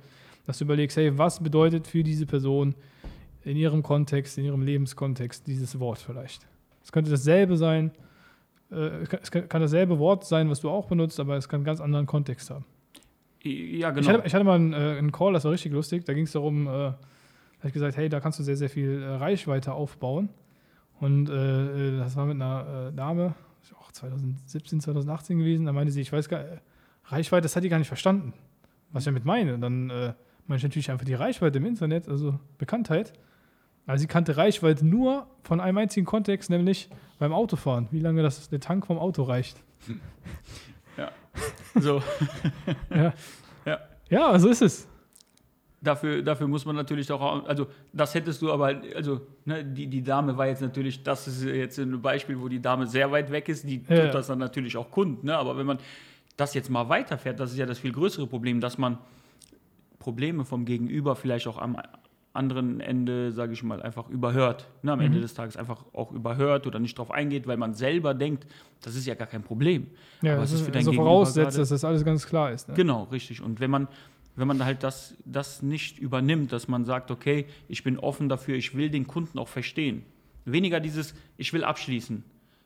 dass 0.47 0.59
du 0.59 0.64
überlegst, 0.64 0.97
hey, 0.97 1.17
was 1.17 1.43
bedeutet 1.43 1.87
für 1.87 2.03
diese 2.03 2.26
Person 2.26 2.75
in 3.45 3.57
ihrem 3.57 3.83
Kontext, 3.83 4.38
in 4.38 4.45
ihrem 4.45 4.62
Lebenskontext 4.62 5.47
dieses 5.47 5.79
Wort 5.79 5.99
vielleicht. 5.99 6.47
Es 6.83 6.93
könnte 6.93 7.11
dasselbe 7.11 7.57
sein, 7.57 7.93
äh, 8.71 9.05
es 9.23 9.31
kann 9.31 9.61
dasselbe 9.61 9.99
Wort 9.99 10.25
sein, 10.25 10.50
was 10.50 10.61
du 10.61 10.71
auch 10.71 10.87
benutzt, 10.87 11.21
aber 11.21 11.37
es 11.37 11.49
kann 11.49 11.59
einen 11.59 11.64
ganz 11.64 11.81
anderen 11.81 12.07
Kontext 12.07 12.50
haben. 12.50 12.64
Ja, 13.43 13.91
genau. 13.91 14.00
Ich 14.00 14.09
hatte, 14.09 14.26
ich 14.26 14.35
hatte 14.35 14.45
mal 14.45 14.55
einen, 14.55 14.73
äh, 14.73 14.76
einen 14.76 15.12
Call, 15.12 15.35
das 15.35 15.45
war 15.45 15.53
richtig 15.53 15.73
lustig, 15.73 16.05
da 16.05 16.14
ging 16.14 16.25
es 16.25 16.33
darum, 16.33 16.67
äh, 16.67 16.93
habe 17.64 17.68
ich 17.68 17.75
gesagt, 17.75 17.97
hey, 17.97 18.11
da 18.11 18.21
kannst 18.21 18.38
du 18.38 18.42
sehr, 18.42 18.59
sehr 18.59 18.68
viel 18.68 19.02
äh, 19.02 19.06
Reichweite 19.06 19.73
aufbauen. 19.73 20.28
Und 21.00 21.30
äh, 21.30 21.94
äh 21.94 21.99
das 21.99 22.14
war 22.14 22.26
mit 22.26 22.35
einer 22.35 22.90
äh, 22.90 22.92
Dame, 22.94 23.35
auch 23.80 23.90
2017, 23.90 24.83
2018 24.83 25.38
gewesen. 25.38 25.64
Da 25.64 25.73
meinte 25.73 25.90
sie, 25.90 26.02
ich 26.02 26.12
weiß 26.12 26.28
gar 26.28 26.42
nicht, 26.42 26.62
Reichweite, 27.06 27.44
das 27.44 27.56
hat 27.56 27.64
die 27.64 27.71
gar 27.71 27.78
nicht 27.78 27.88
verstanden, 27.88 28.35
was 28.92 29.02
ich 29.02 29.06
damit 29.06 29.25
meine. 29.25 29.54
Und 29.54 29.62
dann 29.62 29.88
äh, 29.88 30.12
meine 30.47 30.59
ich 30.59 30.62
natürlich 30.62 30.90
einfach 30.90 31.06
die 31.06 31.14
Reichweite 31.14 31.56
im 31.56 31.64
Internet, 31.64 32.06
also 32.06 32.38
Bekanntheit. 32.59 33.14
Also 33.87 34.02
sie 34.02 34.09
kannte 34.09 34.37
Reichweite 34.37 34.87
nur 34.87 35.26
von 35.42 35.59
einem 35.59 35.78
einzigen 35.78 36.04
Kontext, 36.04 36.50
nämlich 36.50 36.90
beim 37.18 37.33
Autofahren, 37.33 37.88
wie 37.92 38.00
lange 38.00 38.23
das, 38.23 38.50
der 38.50 38.61
Tank 38.61 38.87
vom 38.87 38.99
Auto 38.99 39.23
reicht. 39.23 39.56
Ja. 40.97 41.11
So. 41.75 42.00
ja. 42.88 43.12
ja. 43.66 43.80
Ja, 44.09 44.38
so 44.38 44.49
ist 44.49 44.62
es. 44.62 44.87
Dafür, 45.85 46.23
dafür 46.23 46.49
muss 46.49 46.64
man 46.64 46.75
natürlich 46.75 47.11
auch, 47.12 47.47
also 47.47 47.67
das 47.93 48.14
hättest 48.14 48.41
du 48.43 48.50
aber, 48.50 48.81
also 48.95 49.21
ne, 49.45 49.64
die, 49.64 49.87
die 49.87 50.03
Dame 50.03 50.37
war 50.37 50.47
jetzt 50.47 50.62
natürlich, 50.62 51.03
das 51.03 51.29
ist 51.29 51.45
jetzt 51.45 51.79
ein 51.79 52.00
Beispiel, 52.00 52.41
wo 52.41 52.49
die 52.49 52.61
Dame 52.61 52.87
sehr 52.87 53.11
weit 53.12 53.31
weg 53.31 53.49
ist, 53.49 53.69
die 53.69 53.83
ja. 53.88 54.05
tut 54.05 54.14
das 54.14 54.29
dann 54.29 54.38
natürlich 54.38 54.76
auch 54.76 54.91
kund, 54.91 55.25
ne? 55.25 55.37
aber 55.37 55.57
wenn 55.59 55.67
man 55.67 55.79
das 56.37 56.55
jetzt 56.55 56.71
mal 56.71 56.88
weiterfährt, 56.88 57.38
das 57.38 57.53
ist 57.53 57.59
ja 57.59 57.67
das 57.67 57.79
viel 57.79 57.93
größere 57.93 58.26
Problem, 58.26 58.61
dass 58.61 58.79
man 58.79 58.99
Probleme 59.99 60.45
vom 60.45 60.64
Gegenüber 60.64 61.17
vielleicht 61.17 61.47
auch 61.47 61.59
am 61.59 61.76
anderen 62.35 62.81
Ende, 62.81 63.31
sage 63.33 63.53
ich 63.53 63.62
mal, 63.62 63.81
einfach 63.81 64.09
überhört. 64.11 64.69
Ne, 64.83 64.93
am 64.93 64.99
mhm. 64.99 65.07
Ende 65.07 65.21
des 65.21 65.35
Tages 65.35 65.57
einfach 65.57 65.85
auch 65.93 66.11
überhört 66.11 66.67
oder 66.67 66.81
nicht 66.81 66.99
drauf 66.99 67.11
eingeht, 67.11 67.47
weil 67.47 67.57
man 67.57 67.75
selber 67.75 68.12
denkt, 68.12 68.47
das 68.83 68.97
ist 68.97 69.07
ja 69.07 69.14
gar 69.14 69.29
kein 69.29 69.43
Problem. 69.43 69.87
Ja, 70.21 70.33
Aber 70.33 70.43
das 70.43 70.53
ist 70.53 70.62
für 70.62 70.73
dein 70.73 70.81
also 70.81 70.93
voraussetzt, 70.93 71.57
dass 71.57 71.69
das 71.69 71.85
alles 71.85 72.05
ganz 72.05 72.26
klar 72.26 72.50
ist. 72.50 72.69
Ne? 72.69 72.75
Genau, 72.75 73.05
richtig. 73.05 73.41
Und 73.41 73.61
wenn 73.61 73.71
man 73.71 73.88
wenn 74.37 74.49
man 74.49 74.64
halt 74.64 74.83
das, 74.83 75.17
das 75.25 75.62
nicht 75.62 75.99
übernimmt, 75.99 76.53
dass 76.53 76.69
man 76.69 76.85
sagt, 76.85 77.11
okay, 77.11 77.47
ich 77.69 77.85
bin 77.85 77.99
offen 77.99 78.29
dafür, 78.29 78.57
ich 78.57 78.76
will 78.76 78.91
den 78.91 79.07
Kunden 79.07 79.38
auch 79.38 79.49
verstehen. 79.49 80.03
Weniger 80.45 80.81
dieses, 80.81 81.14
ich 81.37 81.53
will 81.53 81.64
abschließen. 81.64 82.25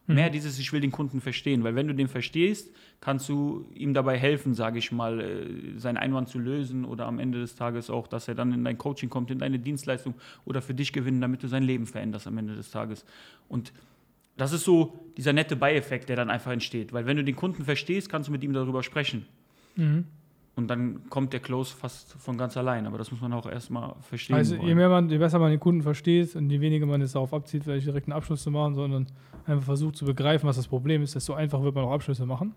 Mhm. 0.09 0.15
Mehr 0.15 0.31
dieses, 0.31 0.59
ich 0.59 0.73
will 0.73 0.81
den 0.81 0.91
Kunden 0.91 1.21
verstehen. 1.21 1.63
Weil 1.63 1.75
wenn 1.75 1.87
du 1.87 1.95
den 1.95 2.09
verstehst, 2.09 2.71
kannst 3.01 3.29
du 3.29 3.69
ihm 3.75 3.95
dabei 3.95 4.19
helfen, 4.19 4.55
sage 4.55 4.79
ich 4.79 4.91
mal, 4.91 5.21
äh, 5.21 5.79
seinen 5.79 5.99
Einwand 5.99 6.29
zu 6.29 6.39
lösen 6.39 6.85
oder 6.85 7.07
am 7.07 7.19
Ende 7.19 7.39
des 7.39 7.55
Tages 7.55 7.91
auch, 7.91 8.09
dass 8.09 8.27
er 8.27 8.35
dann 8.35 8.53
in 8.53 8.65
dein 8.65 8.79
Coaching 8.79 9.11
kommt, 9.11 9.31
in 9.31 9.39
deine 9.39 9.59
Dienstleistung 9.59 10.15
oder 10.45 10.63
für 10.63 10.75
dich 10.75 10.93
gewinnen, 10.93 11.21
damit 11.21 11.43
du 11.43 11.49
sein 11.49 11.63
Leben 11.63 11.87
veränderst 11.87 12.27
am 12.27 12.39
Ende 12.39 12.57
des 12.57 12.71
Tages. 12.71 13.05
Und 13.49 13.73
das 14.37 14.53
ist 14.53 14.65
so 14.65 14.99
dieser 15.17 15.33
nette 15.33 15.57
Beieffekt, 15.57 16.09
der 16.09 16.17
dann 16.17 16.31
einfach 16.31 16.53
entsteht. 16.53 16.93
Weil 16.93 17.07
wenn 17.07 17.17
du 17.17 17.25
den 17.25 17.37
Kunden 17.37 17.65
verstehst, 17.65 18.09
kannst 18.09 18.29
du 18.29 18.33
mit 18.33 18.43
ihm 18.43 18.53
darüber 18.53 18.83
sprechen. 18.83 19.27
Mhm. 19.77 20.05
Und 20.59 20.67
dann 20.67 21.09
kommt 21.09 21.33
der 21.33 21.38
Close 21.38 21.73
fast 21.73 22.15
von 22.15 22.37
ganz 22.37 22.57
allein. 22.57 22.85
Aber 22.88 22.99
das 22.99 23.12
muss 23.12 23.21
man 23.21 23.33
auch 23.33 23.49
erstmal 23.49 23.95
verstehen. 24.00 24.35
Also 24.35 24.57
je, 24.57 24.75
mehr 24.75 24.88
man, 24.88 25.09
je 25.09 25.19
besser 25.19 25.38
man 25.38 25.53
den 25.53 25.61
Kunden 25.61 25.83
versteht 25.83 26.35
und 26.35 26.50
je 26.50 26.61
weniger 26.61 26.85
man 26.85 27.00
es 27.00 27.12
darauf 27.12 27.33
abzieht, 27.33 27.62
vielleicht 27.62 27.87
direkt 27.87 28.09
einen 28.09 28.17
Abschluss 28.17 28.43
zu 28.43 28.50
machen, 28.50 28.75
sondern 28.75 29.07
einfach 29.47 29.62
versucht 29.62 29.95
zu 29.95 30.05
begreifen, 30.05 30.49
was 30.49 30.57
das 30.57 30.67
Problem 30.67 31.00
ist, 31.00 31.15
desto 31.15 31.35
einfacher 31.35 31.62
wird 31.62 31.77
man 31.77 31.85
auch 31.85 31.93
Abschlüsse 31.93 32.27
machen. 32.27 32.57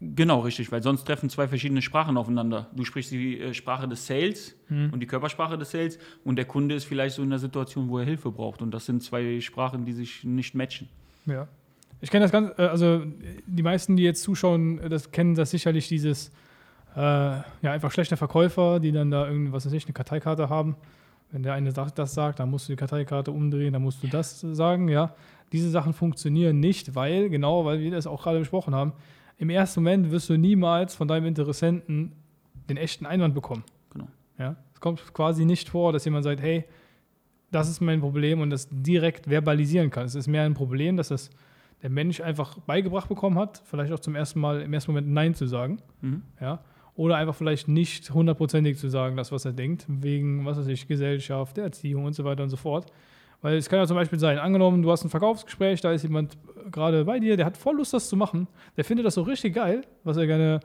Genau, 0.00 0.40
richtig, 0.40 0.72
weil 0.72 0.82
sonst 0.82 1.04
treffen 1.04 1.28
zwei 1.28 1.46
verschiedene 1.48 1.82
Sprachen 1.82 2.16
aufeinander. 2.16 2.68
Du 2.74 2.86
sprichst 2.86 3.10
die 3.10 3.38
äh, 3.38 3.52
Sprache 3.52 3.86
des 3.86 4.06
Sales 4.06 4.56
hm. 4.68 4.88
und 4.94 5.00
die 5.00 5.06
Körpersprache 5.06 5.58
des 5.58 5.70
Sales 5.70 5.98
und 6.24 6.36
der 6.36 6.46
Kunde 6.46 6.76
ist 6.76 6.84
vielleicht 6.84 7.16
so 7.16 7.22
in 7.22 7.28
der 7.28 7.40
Situation, 7.40 7.90
wo 7.90 7.98
er 7.98 8.06
Hilfe 8.06 8.30
braucht. 8.30 8.62
Und 8.62 8.70
das 8.70 8.86
sind 8.86 9.02
zwei 9.02 9.38
Sprachen, 9.42 9.84
die 9.84 9.92
sich 9.92 10.24
nicht 10.24 10.54
matchen. 10.54 10.88
Ja. 11.26 11.46
Ich 12.00 12.10
kenne 12.10 12.24
das 12.24 12.32
ganz, 12.32 12.58
äh, 12.58 12.62
also 12.62 13.02
die 13.46 13.62
meisten, 13.62 13.98
die 13.98 14.04
jetzt 14.04 14.22
zuschauen, 14.22 14.80
das 14.88 15.10
kennen 15.10 15.34
das 15.34 15.50
sicherlich 15.50 15.88
dieses 15.88 16.32
äh, 16.98 17.00
ja, 17.00 17.44
einfach 17.62 17.92
schlechte 17.92 18.16
Verkäufer, 18.16 18.80
die 18.80 18.90
dann 18.90 19.12
da 19.12 19.28
irgendwas 19.28 19.64
weiß 19.64 19.72
ich, 19.72 19.84
eine 19.84 19.92
Karteikarte 19.92 20.48
haben. 20.48 20.76
Wenn 21.30 21.44
der 21.44 21.52
eine 21.52 21.72
das 21.72 22.14
sagt, 22.14 22.40
dann 22.40 22.50
musst 22.50 22.68
du 22.68 22.72
die 22.72 22.76
Karteikarte 22.76 23.30
umdrehen, 23.30 23.72
dann 23.72 23.82
musst 23.82 24.02
du 24.02 24.08
das 24.08 24.40
sagen, 24.40 24.88
ja. 24.88 25.14
Diese 25.52 25.70
Sachen 25.70 25.92
funktionieren 25.92 26.58
nicht, 26.60 26.94
weil, 26.94 27.30
genau, 27.30 27.64
weil 27.64 27.80
wir 27.80 27.92
das 27.92 28.06
auch 28.06 28.22
gerade 28.22 28.40
besprochen 28.40 28.74
haben, 28.74 28.92
im 29.38 29.48
ersten 29.48 29.80
Moment 29.80 30.10
wirst 30.10 30.28
du 30.28 30.36
niemals 30.36 30.94
von 30.94 31.06
deinem 31.06 31.26
Interessenten 31.26 32.12
den 32.68 32.76
echten 32.76 33.06
Einwand 33.06 33.34
bekommen. 33.34 33.62
Genau. 33.90 34.08
Ja? 34.36 34.56
Es 34.74 34.80
kommt 34.80 35.14
quasi 35.14 35.44
nicht 35.44 35.68
vor, 35.68 35.92
dass 35.92 36.04
jemand 36.04 36.24
sagt, 36.24 36.42
hey, 36.42 36.64
das 37.50 37.68
ist 37.68 37.80
mein 37.80 38.00
Problem 38.00 38.40
und 38.40 38.50
das 38.50 38.68
direkt 38.70 39.28
verbalisieren 39.28 39.90
kann. 39.90 40.04
Es 40.04 40.16
ist 40.16 40.26
mehr 40.26 40.42
ein 40.42 40.54
Problem, 40.54 40.96
dass 40.96 41.08
das 41.08 41.30
der 41.82 41.90
Mensch 41.90 42.20
einfach 42.20 42.58
beigebracht 42.58 43.08
bekommen 43.08 43.38
hat, 43.38 43.62
vielleicht 43.64 43.92
auch 43.92 44.00
zum 44.00 44.16
ersten 44.16 44.40
Mal 44.40 44.62
im 44.62 44.72
ersten 44.74 44.90
Moment 44.90 45.08
Nein 45.08 45.34
zu 45.34 45.46
sagen. 45.46 45.78
Mhm. 46.00 46.22
Ja? 46.40 46.58
Oder 46.98 47.14
einfach 47.14 47.36
vielleicht 47.36 47.68
nicht 47.68 48.10
hundertprozentig 48.10 48.76
zu 48.76 48.88
sagen, 48.88 49.16
das, 49.16 49.30
was 49.30 49.44
er 49.44 49.52
denkt, 49.52 49.86
wegen, 49.86 50.44
was 50.44 50.58
weiß 50.58 50.66
ich, 50.66 50.88
Gesellschaft, 50.88 51.56
der 51.56 51.62
Erziehung 51.62 52.04
und 52.04 52.12
so 52.12 52.24
weiter 52.24 52.42
und 52.42 52.48
so 52.48 52.56
fort. 52.56 52.86
Weil 53.40 53.56
es 53.56 53.68
kann 53.68 53.78
ja 53.78 53.86
zum 53.86 53.96
Beispiel 53.96 54.18
sein, 54.18 54.36
angenommen, 54.36 54.82
du 54.82 54.90
hast 54.90 55.04
ein 55.04 55.08
Verkaufsgespräch, 55.08 55.80
da 55.80 55.92
ist 55.92 56.02
jemand 56.02 56.36
gerade 56.72 57.04
bei 57.04 57.20
dir, 57.20 57.36
der 57.36 57.46
hat 57.46 57.56
voll 57.56 57.76
Lust, 57.76 57.94
das 57.94 58.08
zu 58.08 58.16
machen, 58.16 58.48
der 58.76 58.84
findet 58.84 59.06
das 59.06 59.14
so 59.14 59.22
richtig 59.22 59.54
geil, 59.54 59.82
was 60.02 60.16
er 60.16 60.26
gerne, 60.26 60.58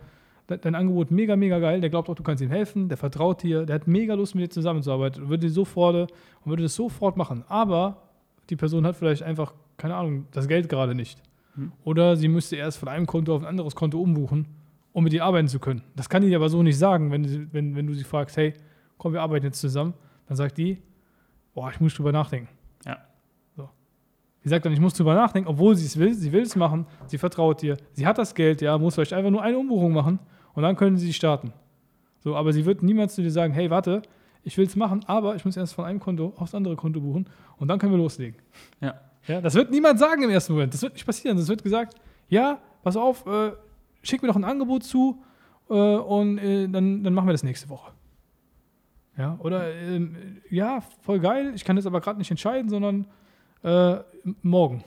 dein 0.47 0.73
Angebot 0.73 1.11
mega, 1.11 1.35
mega 1.35 1.59
geil, 1.59 1.81
der 1.81 1.91
glaubt 1.91 2.09
auch, 2.09 2.15
du 2.15 2.23
kannst 2.23 2.41
ihm 2.41 2.49
helfen, 2.49 2.89
der 2.89 2.97
vertraut 2.97 3.43
dir, 3.43 3.67
der 3.67 3.75
hat 3.75 3.87
mega 3.87 4.15
Lust, 4.15 4.33
mit 4.33 4.43
dir 4.43 4.49
zusammenzuarbeiten, 4.49 5.29
würde 5.29 5.47
sofort 5.49 6.11
und 6.43 6.49
würde 6.49 6.63
das 6.63 6.73
sofort 6.73 7.15
machen. 7.15 7.43
Aber 7.47 8.01
die 8.49 8.55
Person 8.55 8.87
hat 8.87 8.95
vielleicht 8.95 9.21
einfach, 9.21 9.53
keine 9.77 9.93
Ahnung, 9.93 10.25
das 10.31 10.47
Geld 10.47 10.67
gerade 10.67 10.95
nicht. 10.95 11.21
Hm. 11.53 11.73
Oder 11.83 12.15
sie 12.15 12.27
müsste 12.27 12.55
erst 12.55 12.79
von 12.79 12.89
einem 12.89 13.05
Konto 13.05 13.35
auf 13.35 13.43
ein 13.43 13.47
anderes 13.47 13.75
Konto 13.75 14.01
umbuchen 14.01 14.47
um 14.93 15.03
mit 15.03 15.13
ihr 15.13 15.25
arbeiten 15.25 15.47
zu 15.47 15.59
können. 15.59 15.83
Das 15.95 16.07
kann 16.07 16.21
die 16.21 16.35
aber 16.35 16.49
so 16.49 16.63
nicht 16.63 16.77
sagen, 16.77 17.11
wenn, 17.11 17.51
wenn, 17.51 17.75
wenn 17.75 17.87
du 17.87 17.93
sie 17.93 18.03
fragst, 18.03 18.37
hey, 18.37 18.53
komm, 18.97 19.13
wir 19.13 19.21
arbeiten 19.21 19.45
jetzt 19.47 19.59
zusammen. 19.59 19.93
Dann 20.27 20.37
sagt 20.37 20.57
die, 20.57 20.81
boah, 21.53 21.69
ich 21.71 21.81
muss 21.81 21.93
drüber 21.95 22.11
nachdenken. 22.11 22.47
Ja. 22.85 22.99
So. 23.57 23.69
Sie 24.43 24.49
sagt 24.49 24.65
dann, 24.65 24.73
ich 24.73 24.79
muss 24.79 24.93
drüber 24.93 25.15
nachdenken, 25.15 25.49
obwohl 25.49 25.75
sie 25.75 25.85
es 25.85 25.97
will, 25.97 26.13
sie 26.13 26.31
will 26.31 26.43
es 26.43 26.55
machen, 26.55 26.85
sie 27.07 27.17
vertraut 27.17 27.61
dir, 27.61 27.77
sie 27.91 28.07
hat 28.07 28.17
das 28.17 28.33
Geld, 28.33 28.61
ja, 28.61 28.77
muss 28.77 28.95
vielleicht 28.95 29.13
einfach 29.13 29.31
nur 29.31 29.41
eine 29.41 29.57
Umbuchung 29.57 29.91
machen 29.91 30.19
und 30.53 30.63
dann 30.63 30.75
können 30.75 30.97
sie 30.97 31.11
starten. 31.11 31.51
So, 32.19 32.35
aber 32.35 32.53
sie 32.53 32.65
wird 32.65 32.83
niemals 32.83 33.15
zu 33.15 33.21
dir 33.21 33.31
sagen, 33.31 33.53
hey, 33.53 33.69
warte, 33.69 34.01
ich 34.43 34.57
will 34.57 34.65
es 34.65 34.75
machen, 34.75 35.03
aber 35.07 35.35
ich 35.35 35.43
muss 35.43 35.57
erst 35.57 35.73
von 35.73 35.85
einem 35.85 35.99
Konto 35.99 36.33
aufs 36.37 36.53
andere 36.53 36.75
Konto 36.75 37.01
buchen 37.01 37.27
und 37.57 37.67
dann 37.67 37.79
können 37.79 37.93
wir 37.93 37.97
loslegen. 37.97 38.39
Ja. 38.81 38.95
ja 39.27 39.41
das 39.41 39.55
wird 39.55 39.71
niemand 39.71 39.99
sagen 39.99 40.23
im 40.23 40.29
ersten 40.29 40.53
Moment. 40.53 40.73
Das 40.73 40.81
wird 40.81 40.93
nicht 40.93 41.05
passieren. 41.05 41.37
Das 41.37 41.47
wird 41.47 41.63
gesagt, 41.63 41.95
ja, 42.29 42.59
pass 42.83 42.95
auf, 42.97 43.25
äh, 43.25 43.51
schick 44.03 44.21
mir 44.21 44.27
doch 44.27 44.35
ein 44.35 44.43
Angebot 44.43 44.83
zu 44.83 45.23
äh, 45.69 45.73
und 45.73 46.37
äh, 46.37 46.67
dann, 46.67 47.03
dann 47.03 47.13
machen 47.13 47.27
wir 47.27 47.33
das 47.33 47.43
nächste 47.43 47.69
Woche. 47.69 47.91
Ja, 49.17 49.37
oder 49.39 49.73
ähm, 49.73 50.41
ja, 50.49 50.81
voll 51.01 51.19
geil, 51.19 51.51
ich 51.55 51.63
kann 51.63 51.75
das 51.75 51.85
aber 51.85 52.01
gerade 52.01 52.17
nicht 52.17 52.31
entscheiden, 52.31 52.69
sondern 52.69 53.07
äh, 53.63 53.97
morgen. 54.41 54.83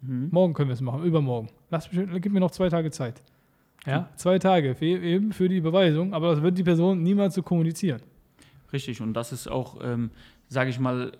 Mhm. 0.00 0.28
Morgen 0.30 0.54
können 0.54 0.68
wir 0.68 0.74
es 0.74 0.80
machen, 0.80 1.04
übermorgen. 1.04 1.48
Lass, 1.70 1.88
gib 1.90 2.32
mir 2.32 2.40
noch 2.40 2.50
zwei 2.50 2.68
Tage 2.68 2.90
Zeit. 2.90 3.22
Ja, 3.86 4.08
zwei 4.16 4.38
Tage 4.38 4.74
für, 4.74 4.84
eben 4.84 5.32
für 5.32 5.48
die 5.48 5.56
Überweisung, 5.56 6.12
aber 6.12 6.34
das 6.34 6.42
wird 6.42 6.58
die 6.58 6.64
Person 6.64 7.02
niemals 7.02 7.34
so 7.34 7.42
kommunizieren. 7.42 8.02
Richtig, 8.72 9.00
und 9.00 9.14
das 9.14 9.32
ist 9.32 9.48
auch, 9.48 9.78
ähm, 9.82 10.10
sage 10.48 10.70
ich 10.70 10.78
mal, 10.78 11.12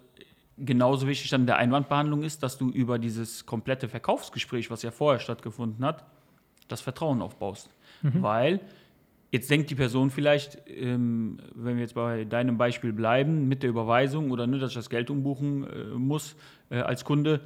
genauso 0.56 1.06
wichtig 1.06 1.30
dann 1.30 1.46
der 1.46 1.56
Einwandbehandlung 1.56 2.22
ist, 2.22 2.42
dass 2.42 2.58
du 2.58 2.70
über 2.70 2.98
dieses 2.98 3.46
komplette 3.46 3.88
Verkaufsgespräch, 3.88 4.70
was 4.70 4.82
ja 4.82 4.90
vorher 4.90 5.20
stattgefunden 5.20 5.84
hat, 5.84 6.04
das 6.70 6.80
Vertrauen 6.80 7.22
aufbaust. 7.22 7.70
Mhm. 8.02 8.22
Weil 8.22 8.60
jetzt 9.30 9.50
denkt 9.50 9.70
die 9.70 9.74
Person 9.74 10.10
vielleicht, 10.10 10.58
ähm, 10.68 11.38
wenn 11.54 11.76
wir 11.76 11.82
jetzt 11.82 11.94
bei 11.94 12.24
deinem 12.24 12.58
Beispiel 12.58 12.92
bleiben, 12.92 13.48
mit 13.48 13.62
der 13.62 13.70
Überweisung 13.70 14.30
oder 14.30 14.46
ne, 14.46 14.58
dass 14.58 14.70
ich 14.70 14.76
das 14.76 14.90
Geld 14.90 15.10
umbuchen 15.10 15.66
äh, 15.66 15.84
muss 15.96 16.36
äh, 16.70 16.80
als 16.80 17.04
Kunde, 17.04 17.40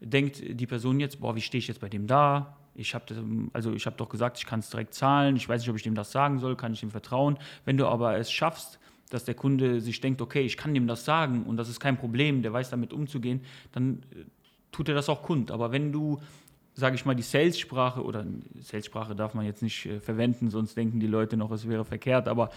denkt 0.00 0.42
die 0.48 0.66
Person 0.66 1.00
jetzt, 1.00 1.20
boah, 1.20 1.36
wie 1.36 1.40
stehe 1.40 1.60
ich 1.60 1.68
jetzt 1.68 1.80
bei 1.80 1.88
dem 1.88 2.06
da? 2.06 2.56
Ich 2.74 2.94
habe 2.94 3.04
also 3.52 3.72
ich 3.72 3.84
doch 3.84 4.08
gesagt, 4.08 4.38
ich 4.38 4.46
kann 4.46 4.60
es 4.60 4.70
direkt 4.70 4.94
zahlen. 4.94 5.36
Ich 5.36 5.48
weiß 5.48 5.60
nicht, 5.60 5.70
ob 5.70 5.76
ich 5.76 5.82
dem 5.82 5.94
das 5.94 6.12
sagen 6.12 6.38
soll, 6.38 6.56
kann 6.56 6.72
ich 6.72 6.80
dem 6.80 6.90
vertrauen. 6.90 7.36
Wenn 7.64 7.76
du 7.76 7.86
aber 7.86 8.16
es 8.16 8.30
schaffst, 8.30 8.78
dass 9.10 9.24
der 9.24 9.34
Kunde 9.34 9.80
sich 9.80 10.00
denkt, 10.00 10.22
okay, 10.22 10.42
ich 10.42 10.56
kann 10.56 10.72
dem 10.72 10.86
das 10.86 11.04
sagen 11.04 11.42
und 11.42 11.56
das 11.56 11.68
ist 11.68 11.80
kein 11.80 11.98
Problem, 11.98 12.42
der 12.42 12.52
weiß 12.52 12.70
damit 12.70 12.92
umzugehen, 12.92 13.42
dann 13.72 14.02
äh, 14.12 14.24
tut 14.72 14.88
er 14.88 14.94
das 14.94 15.08
auch 15.08 15.22
kund. 15.22 15.50
Aber 15.50 15.72
wenn 15.72 15.92
du 15.92 16.20
sage 16.80 16.96
ich 16.96 17.04
mal, 17.04 17.14
die 17.14 17.22
Sales-Sprache, 17.22 18.02
oder 18.02 18.26
Sales-Sprache 18.58 19.14
darf 19.14 19.34
man 19.34 19.44
jetzt 19.46 19.62
nicht 19.62 19.86
äh, 19.86 20.00
verwenden, 20.00 20.50
sonst 20.50 20.76
denken 20.76 20.98
die 20.98 21.06
Leute 21.06 21.36
noch, 21.36 21.50
es 21.52 21.68
wäre 21.68 21.84
verkehrt, 21.84 22.26
aber 22.26 22.50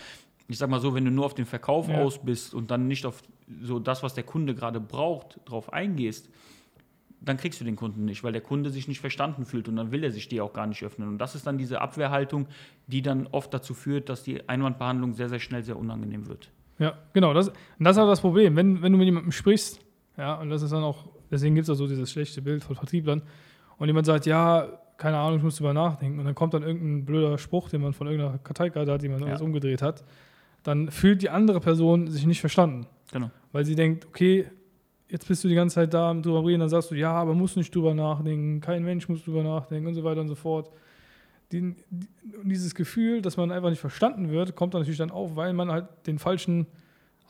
ich 0.48 0.58
sag 0.58 0.70
mal 0.70 0.80
so, 0.80 0.94
wenn 0.96 1.06
du 1.06 1.12
nur 1.12 1.26
auf 1.26 1.34
den 1.36 1.46
Verkauf 1.46 1.88
Ja. 1.88 2.00
aus 2.00 2.20
bist 2.24 2.54
und 2.54 2.72
dann 2.72 2.88
nicht 2.88 3.06
auf 3.06 3.22
so 3.62 3.80
das, 3.80 4.04
was 4.04 4.14
der 4.14 4.24
Kunde 4.24 4.56
gerade 4.56 4.80
braucht, 4.80 5.40
drauf 5.46 5.72
eingehst, 5.72 6.30
dann 7.22 7.38
kriegst 7.38 7.62
du 7.62 7.64
den 7.66 7.78
Kunden 7.78 8.04
nicht, 8.04 8.24
weil 8.26 8.34
der 8.34 8.42
Kunde 8.42 8.70
sich 8.70 8.90
nicht 8.90 9.00
verstanden 9.00 9.46
fühlt 9.46 9.70
und 9.70 9.78
dann 9.78 9.92
will 9.94 10.04
er 10.04 10.12
sich 10.12 10.28
dir 10.28 10.44
auch 10.44 10.52
gar 10.52 10.68
nicht 10.68 10.84
öffnen. 10.84 11.08
Und 11.08 11.18
das 11.20 11.36
ist 11.36 11.48
dann 11.48 11.58
diese 11.58 11.80
Abwehrhaltung, 11.80 12.48
die 12.88 13.02
dann 13.02 13.28
oft 13.28 13.54
dazu 13.54 13.74
führt, 13.74 14.10
dass 14.10 14.24
die 14.24 14.50
Einwandbehandlung 14.50 15.14
sehr, 15.14 15.30
sehr 15.30 15.40
schnell 15.40 15.64
sehr 15.64 15.78
unangenehm 15.78 16.28
wird. 16.28 16.52
Ja, 16.80 16.98
genau. 17.14 17.34
Das, 17.34 17.48
und 17.48 17.56
das 17.80 17.96
ist 17.96 18.04
auch 18.04 18.08
das 18.10 18.20
Problem. 18.20 18.58
Wenn, 18.58 18.82
wenn 18.82 18.92
du 18.92 18.98
mit 18.98 19.06
jemandem 19.06 19.32
sprichst, 19.32 19.80
ja, 20.18 20.36
und 20.42 20.50
das 20.50 20.62
ist 20.64 20.74
dann 20.74 20.84
auch, 20.84 21.06
deswegen 21.32 21.56
gibt 21.56 21.64
es 21.64 21.70
auch 21.70 21.76
so 21.78 21.88
dieses 21.88 22.12
schlechte 22.12 22.42
Bild 22.42 22.62
von 22.64 22.76
Vertrieblern, 22.76 23.22
und 23.84 23.90
jemand 23.90 24.06
sagt, 24.06 24.26
ja, 24.26 24.66
keine 24.98 25.18
Ahnung, 25.18 25.38
ich 25.40 25.44
muss 25.44 25.58
drüber 25.58 25.74
nachdenken, 25.74 26.18
und 26.20 26.24
dann 26.26 26.36
kommt 26.36 26.54
dann 26.54 26.64
irgendein 26.64 27.04
blöder 27.06 27.38
Spruch, 27.38 27.68
den 27.68 27.82
man 27.82 27.92
von 27.92 28.08
irgendeiner 28.08 28.38
Karteikarte 28.38 28.94
hat, 28.94 29.02
die 29.02 29.10
man 29.10 29.20
Ja. 29.20 29.26
alles 29.28 29.42
umgedreht 29.42 29.82
hat, 29.82 30.06
dann 30.64 30.90
fühlt 30.90 31.22
die 31.22 31.30
andere 31.30 31.60
Person 31.60 32.08
sich 32.10 32.26
nicht 32.26 32.40
verstanden. 32.40 32.88
Genau. 33.12 33.30
Weil 33.52 33.66
sie 33.66 33.76
denkt, 33.76 34.06
okay, 34.06 34.48
jetzt 35.10 35.28
bist 35.28 35.44
du 35.44 35.50
die 35.50 35.56
ganze 35.56 35.76
Zeit 35.76 35.94
da 35.94 36.10
am 36.12 36.22
drüber 36.22 36.46
reden, 36.46 36.62
dann 36.62 36.70
sagst 36.70 36.92
du, 36.92 36.96
ja, 36.96 37.12
aber 37.12 37.34
musst 37.34 37.58
nicht 37.58 37.76
drüber 37.76 37.94
nachdenken, 37.94 38.62
kein 38.62 38.84
Mensch 38.86 39.10
muss 39.10 39.24
drüber 39.26 39.44
nachdenken 39.44 39.88
und 39.88 39.96
so 39.96 40.04
weiter 40.06 40.22
und 40.22 40.30
so 40.30 40.36
fort. 40.36 40.72
Die, 41.52 41.76
dieses 42.44 42.74
Gefühl, 42.74 43.22
dass 43.22 43.36
man 43.36 43.52
einfach 43.52 43.70
nicht 43.70 43.82
verstanden 43.82 44.30
wird, 44.30 44.56
kommt 44.56 44.74
dann 44.74 44.82
natürlich 44.82 44.98
dann 45.00 45.12
auf, 45.12 45.36
weil 45.36 45.52
man 45.52 45.70
halt 45.70 45.88
den 46.08 46.18
falschen 46.18 46.66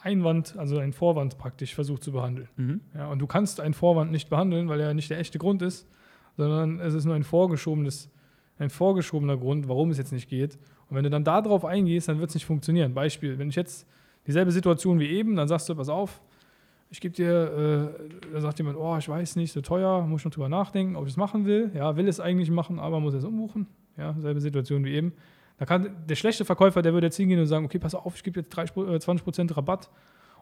Einwand, 0.02 0.56
also 0.58 0.78
einen 0.78 0.94
Vorwand 0.94 1.38
praktisch 1.38 1.74
versucht 1.74 2.04
zu 2.04 2.12
behandeln. 2.12 2.50
Mhm. 2.58 2.82
Ja, 2.94 3.08
und 3.10 3.20
du 3.20 3.26
kannst 3.28 3.60
einen 3.60 3.74
Vorwand 3.74 4.12
nicht 4.12 4.30
behandeln, 4.30 4.70
weil 4.70 4.80
er 4.80 4.94
nicht 4.94 5.10
der 5.10 5.18
echte 5.18 5.40
Grund 5.40 5.62
ist, 5.62 5.88
sondern 6.38 6.80
es 6.80 6.94
ist 6.94 7.06
nur 7.06 7.16
ein 7.16 7.24
vorgeschobenes, 7.24 8.10
ein 8.58 8.70
vorgeschobener 8.70 9.38
Grund, 9.38 9.68
warum 9.68 9.90
es 9.92 9.98
jetzt 9.98 10.12
nicht 10.12 10.30
geht. 10.30 10.58
Und 10.90 10.98
wenn 10.98 11.04
du 11.04 11.10
dann 11.10 11.24
darauf 11.24 11.66
eingehst, 11.66 12.08
dann 12.08 12.20
wird 12.20 12.30
es 12.30 12.36
nicht 12.36 12.46
funktionieren. 12.46 12.94
Beispiel, 12.94 13.38
wenn 13.40 13.50
ich 13.50 13.56
jetzt 13.56 13.88
dieselbe 14.28 14.52
Situation 14.52 15.00
wie 15.00 15.08
eben, 15.08 15.36
dann 15.36 15.48
sagst 15.48 15.70
du, 15.70 15.76
pass 15.76 15.90
auf, 15.90 16.22
ich 16.90 17.02
gebe 17.02 17.16
dir, 17.16 17.92
äh, 18.30 18.32
da 18.34 18.42
sagt 18.42 18.60
jemand, 18.60 18.78
oh, 18.78 18.96
ich 18.98 19.10
weiß 19.10 19.36
nicht, 19.36 19.52
so 19.52 19.62
teuer, 19.62 20.06
muss 20.06 20.22
ich 20.22 20.26
noch 20.26 20.34
drüber 20.34 20.50
nachdenken, 20.50 20.96
ob 20.96 21.06
ich 21.06 21.14
es 21.14 21.18
machen 21.18 21.46
will. 21.46 21.72
Ja, 21.74 21.96
will 21.96 22.08
es 22.08 22.20
eigentlich 22.20 22.52
machen, 22.52 22.78
aber 22.78 23.00
muss 23.00 23.16
es 23.16 23.24
umbuchen. 23.24 23.66
Ja, 23.98 24.14
selbe 24.20 24.40
Situation 24.40 24.86
wie 24.86 24.94
eben. 24.94 25.14
Da 25.58 25.66
kann 25.66 25.96
der 26.08 26.16
schlechte 26.16 26.46
Verkäufer, 26.46 26.82
der 26.82 26.94
würde 26.94 27.08
jetzt 27.08 27.18
hingehen 27.18 27.40
und 27.40 27.48
sagen, 27.48 27.66
okay, 27.66 27.80
pass 27.80 27.96
auf, 27.96 28.16
ich 28.16 28.24
gebe 28.24 28.40
jetzt 28.40 28.50
30, 28.50 28.76
äh, 28.78 28.98
20% 28.98 29.58
Rabatt 29.58 29.90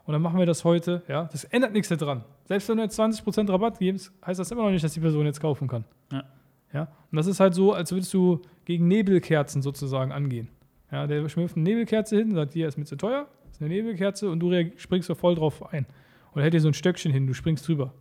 und 0.04 0.12
dann 0.12 0.22
machen 0.22 0.38
wir 0.38 0.46
das 0.46 0.64
heute. 0.64 1.02
Ja, 1.08 1.24
das 1.24 1.44
ändert 1.44 1.72
nichts 1.72 1.88
daran. 1.88 2.24
Selbst 2.44 2.68
wenn 2.68 2.76
du 2.76 2.82
jetzt 2.82 2.98
20% 2.98 3.50
Rabatt 3.50 3.78
gibst, 3.78 4.12
heißt 4.26 4.40
das 4.40 4.50
immer 4.50 4.64
noch 4.64 4.70
nicht, 4.70 4.84
dass 4.84 4.92
die 4.92 5.00
Person 5.00 5.26
jetzt 5.26 5.40
kaufen 5.40 5.68
kann. 5.68 5.84
Ja. 6.10 6.24
Ja, 6.72 6.88
und 7.10 7.16
das 7.16 7.26
ist 7.26 7.38
halt 7.38 7.54
so, 7.54 7.72
als 7.72 7.92
würdest 7.92 8.12
du 8.14 8.40
gegen 8.64 8.88
Nebelkerzen 8.88 9.60
sozusagen 9.60 10.10
angehen. 10.10 10.48
Ja, 10.90 11.06
der 11.06 11.28
schmilft 11.28 11.56
eine 11.56 11.64
Nebelkerze 11.64 12.16
hin, 12.16 12.34
sagt, 12.34 12.54
hier 12.54 12.68
ist 12.68 12.78
mir 12.78 12.84
zu 12.84 12.96
teuer, 12.96 13.26
ist 13.50 13.60
eine 13.60 13.68
Nebelkerze 13.68 14.30
und 14.30 14.40
du 14.40 14.70
springst 14.76 15.10
da 15.10 15.14
voll 15.14 15.34
drauf 15.34 15.72
ein. 15.72 15.86
Oder 16.32 16.44
hält 16.44 16.54
dir 16.54 16.60
so 16.60 16.68
ein 16.68 16.74
Stöckchen 16.74 17.12
hin, 17.12 17.26
du 17.26 17.34
springst 17.34 17.68
drüber. 17.68 17.92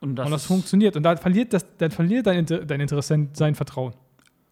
Und 0.00 0.16
das, 0.16 0.26
und 0.26 0.32
das 0.32 0.44
funktioniert. 0.44 0.96
Und 0.96 1.04
da 1.04 1.16
verliert, 1.16 1.52
das, 1.52 1.64
dann 1.78 1.90
verliert 1.90 2.26
dein, 2.26 2.40
Inter 2.40 2.64
dein 2.64 2.80
Interessent 2.80 3.36
sein 3.36 3.54
Vertrauen. 3.54 3.94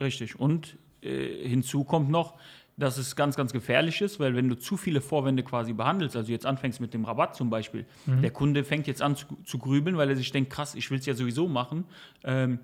richtig. 0.01 0.39
Und 0.39 0.79
äh, 1.03 1.49
hinzu 1.49 1.85
kommt 1.85 2.11
noch, 2.11 2.35
dass 2.77 2.99
es 2.99 3.15
ganz, 3.15 3.37
ganz 3.37 3.53
gefährlich 3.53 4.01
ist, 4.01 4.19
weil 4.19 4.35
wenn 4.35 4.49
du 4.49 4.57
zu 4.57 4.77
viele 4.77 5.01
Vorwände 5.01 5.43
quasi 5.45 5.73
behandelst, 5.73 6.17
also 6.17 6.33
jetzt 6.33 6.45
anfängst 6.47 6.81
mit 6.81 6.93
dem 6.93 7.05
Rabatt 7.05 7.37
zum 7.37 7.49
Beispiel, 7.51 7.87
Mhm. 8.07 8.23
der 8.23 8.31
Kunde 8.31 8.65
fängt 8.65 8.87
jetzt 8.87 9.01
an 9.03 9.15
zu, 9.17 9.27
zu 9.45 9.59
grübeln, 9.59 9.97
weil 9.97 10.09
er 10.11 10.17
sich 10.17 10.33
denkt, 10.33 10.51
krass, 10.51 10.75
ich 10.75 10.91
will 10.91 10.99
es 10.99 11.07
ja 11.07 11.15
sowieso 11.15 11.47
machen. 11.49 11.85
Ähm, 12.25 12.59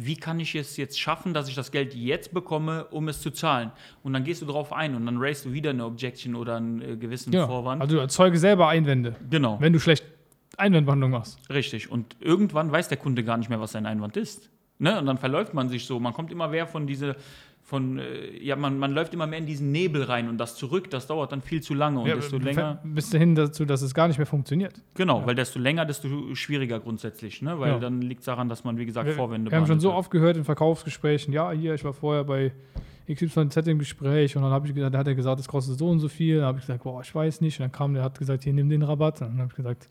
wie 0.00 0.14
kann 0.16 0.38
ich 0.38 0.54
es 0.54 0.76
jetzt 0.76 1.00
schaffen, 1.00 1.34
dass 1.34 1.48
ich 1.48 1.54
das 1.56 1.72
Geld 1.72 1.92
jetzt 1.94 2.32
bekomme, 2.32 2.84
um 2.90 3.08
es 3.08 3.20
zu 3.20 3.30
zahlen? 3.32 3.72
Und 4.04 4.12
dann 4.12 4.22
gehst 4.22 4.42
du 4.42 4.46
drauf 4.46 4.72
ein 4.72 4.94
und 4.94 5.06
dann 5.06 5.16
raisest 5.18 5.46
du 5.46 5.52
wieder 5.52 5.70
eine 5.70 5.84
Objection 5.86 6.34
oder 6.36 6.56
einen 6.56 6.80
äh, 6.82 6.96
gewissen 6.96 7.32
Ja. 7.32 7.46
Vorwand. 7.46 7.80
Also 7.82 7.98
erzeuge 7.98 8.38
selber 8.38 8.68
Einwände, 8.68 9.16
genau, 9.28 9.56
wenn 9.60 9.72
du 9.72 9.80
schlecht 9.80 10.04
Einwandbehandlung 10.56 11.10
machst. 11.10 11.38
richtig. 11.50 11.90
Und 11.90 12.16
irgendwann 12.20 12.70
weiß 12.70 12.88
der 12.88 12.98
Kunde 12.98 13.24
gar 13.24 13.36
nicht 13.38 13.48
mehr, 13.48 13.60
was 13.60 13.72
sein 13.72 13.86
Einwand 13.86 14.16
ist. 14.16 14.50
Ne? 14.80 14.96
Und 14.98 15.06
dann 15.06 15.18
verläuft 15.18 15.54
man 15.54 15.68
sich 15.68 15.86
so. 15.86 15.98
Man 15.98 16.12
kommt 16.12 16.30
immer 16.30 16.46
mehr 16.48 16.66
von 16.68 16.86
diese, 16.86 17.16
von, 17.68 17.98
äh, 17.98 18.42
ja, 18.42 18.56
man, 18.56 18.78
man 18.78 18.92
läuft 18.92 19.12
immer 19.12 19.26
mehr 19.26 19.38
in 19.38 19.44
diesen 19.44 19.70
Nebel 19.72 20.02
rein 20.04 20.30
und 20.30 20.38
das 20.38 20.56
zurück, 20.56 20.88
das 20.88 21.06
dauert 21.06 21.32
dann 21.32 21.42
viel 21.42 21.60
zu 21.60 21.74
lange. 21.74 22.00
Und 22.00 22.08
Ja, 22.08 22.14
desto 22.14 22.38
länger. 22.38 22.78
Bis 22.82 23.10
dahin 23.10 23.34
dazu, 23.34 23.66
dass 23.66 23.82
es 23.82 23.92
gar 23.92 24.08
nicht 24.08 24.16
mehr 24.16 24.26
funktioniert. 24.26 24.80
Genau, 24.94 25.20
Ja. 25.20 25.26
weil 25.26 25.34
desto 25.34 25.58
länger, 25.58 25.84
desto 25.84 26.08
schwieriger 26.34 26.80
grundsätzlich, 26.80 27.42
ne? 27.42 27.60
Weil 27.60 27.72
Ja. 27.72 27.78
dann 27.78 28.00
liegt 28.00 28.20
es 28.20 28.24
daran, 28.24 28.48
dass 28.48 28.64
man, 28.64 28.78
wie 28.78 28.86
gesagt, 28.86 29.06
Wir, 29.06 29.14
Vorwände 29.14 29.50
wir 29.50 29.58
haben 29.58 29.66
schon 29.66 29.80
so 29.80 29.92
oft 29.92 30.10
gehört 30.10 30.38
in 30.38 30.44
Verkaufsgesprächen, 30.44 31.34
ja, 31.34 31.50
hier, 31.52 31.74
ich 31.74 31.84
war 31.84 31.92
vorher 31.92 32.24
bei 32.24 32.52
XYZ 33.06 33.56
im 33.66 33.78
Gespräch 33.78 34.34
und 34.34 34.42
dann 34.42 34.50
habe 34.50 34.66
ich 34.66 34.74
gesagt, 34.74 34.94
da 34.94 34.98
hat 35.00 35.06
er 35.06 35.14
gesagt, 35.14 35.38
das 35.38 35.46
kostet 35.48 35.78
so 35.78 35.88
und 35.90 35.98
so 36.00 36.08
viel. 36.08 36.36
Dann 36.38 36.46
habe 36.46 36.58
ich 36.60 36.64
gesagt, 36.66 36.84
boah, 36.84 37.02
ich 37.02 37.14
weiß 37.14 37.42
nicht. 37.42 37.58
Und 37.60 37.64
dann 37.64 37.72
kam 37.72 37.92
der, 37.92 38.02
hat 38.02 38.18
gesagt, 38.18 38.44
hier, 38.44 38.52
nimm 38.54 38.70
den 38.70 38.82
Rabatt. 38.82 39.20
Und 39.20 39.28
dann 39.28 39.38
habe 39.40 39.48
ich 39.50 39.56
gesagt, 39.56 39.88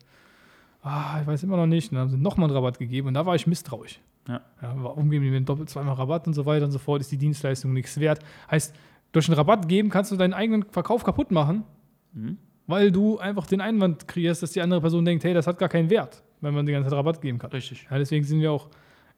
ah, 0.82 1.18
ich 1.20 1.26
weiß 1.28 1.44
immer 1.44 1.56
noch 1.56 1.66
nicht. 1.66 1.90
Und 1.92 1.96
dann 1.96 2.02
haben 2.08 2.10
sie 2.10 2.16
nochmal 2.16 2.48
einen 2.48 2.56
Rabatt 2.56 2.78
gegeben 2.78 3.08
und 3.08 3.14
da 3.14 3.24
war 3.26 3.34
ich 3.36 3.46
misstrauisch. 3.46 4.00
Ja. 4.28 4.40
warum 4.60 5.08
geben 5.10 5.24
die 5.24 5.30
mir 5.30 5.40
doppelt 5.40 5.70
zweimal 5.70 5.94
Rabatt 5.94 6.26
und 6.26 6.34
so 6.34 6.44
weiter 6.46 6.66
und 6.66 6.70
so 6.70 6.78
fort? 6.78 7.00
Ist 7.00 7.10
die 7.10 7.16
Dienstleistung 7.16 7.72
nichts 7.72 7.98
wert? 7.98 8.20
Heißt, 8.50 8.74
durch 9.12 9.26
einen 9.28 9.36
Rabatt 9.38 9.68
geben 9.68 9.88
kannst 9.88 10.12
du 10.12 10.16
deinen 10.16 10.34
eigenen 10.34 10.64
Verkauf 10.64 11.02
kaputt 11.02 11.30
machen, 11.30 11.64
Mhm. 12.12 12.36
weil 12.66 12.92
du 12.92 13.18
einfach 13.18 13.46
den 13.46 13.60
Einwand 13.62 14.06
kreierst, 14.06 14.42
dass 14.42 14.52
die 14.52 14.60
andere 14.60 14.80
Person 14.82 15.04
denkt, 15.04 15.24
hey, 15.24 15.32
das 15.34 15.46
hat 15.46 15.58
gar 15.58 15.68
keinen 15.70 15.88
Wert, 15.90 16.22
wenn 16.42 16.54
man 16.54 16.66
die 16.66 16.72
ganze 16.72 16.90
Zeit 16.90 16.98
Rabatt 16.98 17.20
geben 17.22 17.38
kann. 17.38 17.50
Richtig. 17.50 17.86
Ja, 17.90 17.96
deswegen 17.98 18.24
sind 18.24 18.40
wir 18.40 18.52
auch 18.52 18.68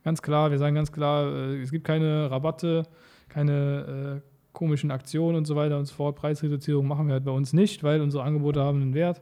ganz 0.05 0.23
klar, 0.23 0.51
wir 0.53 0.59
sagen 0.59 0.77
ganz 0.77 0.93
klar, 0.93 1.27
äh, 1.35 1.61
es 1.61 1.71
gibt 1.73 1.85
keine 1.85 2.31
Rabatte, 2.31 2.85
keine 3.29 4.21
äh, 4.23 4.29
komischen 4.53 4.91
Aktionen 4.93 5.37
und 5.39 5.45
so 5.45 5.57
weiter 5.57 5.77
und 5.79 5.87
so 5.87 5.95
fort. 5.95 6.17
Preisreduzierung 6.17 6.87
machen 6.87 7.07
wir 7.09 7.15
halt 7.15 7.25
bei 7.25 7.31
uns 7.33 7.53
nicht, 7.53 7.83
weil 7.83 8.01
unsere 8.01 8.23
Angebote 8.23 8.61
haben 8.63 8.81
einen 8.83 8.95
Wert. 8.95 9.21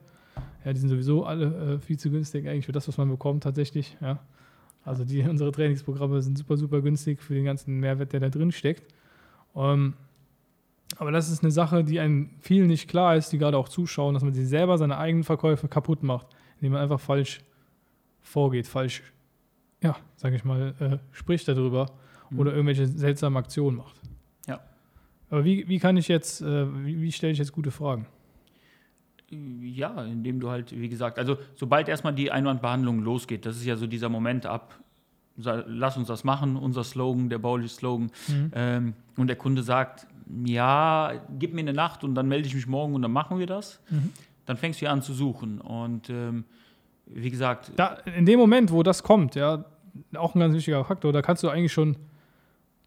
Ja, 0.64 0.72
die 0.72 0.80
sind 0.80 0.88
sowieso 0.90 1.24
alle 1.24 1.74
äh, 1.74 1.78
viel 1.78 1.98
zu 1.98 2.10
günstig 2.10 2.46
eigentlich 2.46 2.66
für 2.66 2.72
das, 2.72 2.86
was 2.88 2.96
man 2.98 3.08
bekommt 3.08 3.42
tatsächlich. 3.42 3.96
Ja. 4.00 4.18
Also 4.88 5.04
die, 5.04 5.22
unsere 5.28 5.52
Trainingsprogramme 5.52 6.20
sind 6.22 6.36
super, 6.38 6.56
super 6.56 6.80
günstig 6.80 7.20
für 7.22 7.34
den 7.34 7.44
ganzen 7.44 7.78
Mehrwert, 7.80 8.12
der 8.12 8.20
da 8.20 8.28
drin 8.28 8.52
steckt. 8.52 8.82
Ähm, 9.54 9.94
aber 10.96 11.12
das 11.12 11.30
ist 11.30 11.42
eine 11.42 11.50
Sache, 11.52 11.84
die 11.84 12.00
einem 12.00 12.30
vielen 12.40 12.66
nicht 12.66 12.88
klar 12.88 13.14
ist, 13.16 13.30
die 13.32 13.38
gerade 13.38 13.56
auch 13.58 13.68
zuschauen, 13.68 14.14
dass 14.14 14.24
man 14.24 14.32
sich 14.32 14.48
selber 14.48 14.78
seine 14.78 14.96
eigenen 14.98 15.24
Verkäufe 15.24 15.68
kaputt 15.68 16.02
macht, 16.02 16.26
indem 16.56 16.72
man 16.72 16.82
einfach 16.82 17.00
falsch 17.00 17.40
vorgeht, 18.22 18.66
falsch, 18.66 19.02
ja, 19.82 19.96
sage 20.16 20.36
ich 20.36 20.44
mal, 20.44 20.74
äh, 20.80 20.98
spricht 21.12 21.46
darüber 21.48 21.86
Mhm. 22.30 22.38
oder 22.40 22.52
irgendwelche 22.52 22.86
seltsamen 22.86 23.36
Aktionen 23.38 23.78
macht. 23.78 23.96
Ja. 24.46 24.60
Aber 25.30 25.44
wie, 25.44 25.66
wie 25.68 25.78
kann 25.78 25.96
ich 25.96 26.08
jetzt, 26.08 26.42
äh, 26.42 26.84
wie, 26.84 27.00
wie 27.00 27.12
stelle 27.12 27.32
ich 27.32 27.38
jetzt 27.38 27.52
gute 27.52 27.70
Fragen? 27.70 28.06
Ja, 29.30 30.02
indem 30.04 30.40
du 30.40 30.48
halt, 30.50 30.78
wie 30.78 30.88
gesagt, 30.88 31.18
also 31.18 31.36
sobald 31.54 31.88
erstmal 31.88 32.14
die 32.14 32.30
Einwandbehandlung 32.32 33.00
losgeht, 33.02 33.44
das 33.44 33.56
ist 33.56 33.66
ja 33.66 33.76
so 33.76 33.86
dieser 33.86 34.08
Moment 34.08 34.46
ab, 34.46 34.74
lass 35.36 35.96
uns 35.98 36.08
das 36.08 36.24
machen, 36.24 36.56
unser 36.56 36.82
Slogan, 36.82 37.28
der 37.28 37.38
bauliche 37.38 37.68
Slogan, 37.68 38.10
ähm, 38.52 38.94
und 39.16 39.26
der 39.26 39.36
Kunde 39.36 39.62
sagt, 39.62 40.06
ja, 40.44 41.12
gib 41.38 41.52
mir 41.54 41.60
eine 41.60 41.72
Nacht 41.74 42.04
und 42.04 42.14
dann 42.14 42.26
melde 42.28 42.48
ich 42.48 42.54
mich 42.54 42.66
morgen 42.66 42.94
und 42.94 43.02
dann 43.02 43.12
machen 43.12 43.38
wir 43.38 43.46
das, 43.46 43.80
Mhm. 43.90 44.12
dann 44.46 44.56
fängst 44.56 44.80
du 44.80 44.86
ja 44.86 44.92
an 44.92 45.02
zu 45.02 45.12
suchen. 45.12 45.60
Und 45.60 46.08
ähm, 46.10 46.44
wie 47.06 47.30
gesagt, 47.30 47.72
Da, 47.76 47.98
in 48.16 48.24
dem 48.26 48.38
Moment, 48.38 48.72
wo 48.72 48.82
das 48.82 49.02
kommt, 49.02 49.34
ja, 49.34 49.64
auch 50.16 50.34
ein 50.34 50.40
ganz 50.40 50.54
wichtiger 50.54 50.84
Faktor, 50.84 51.12
da 51.12 51.20
kannst 51.22 51.42
du 51.42 51.48
eigentlich 51.50 51.72
schon 51.72 51.96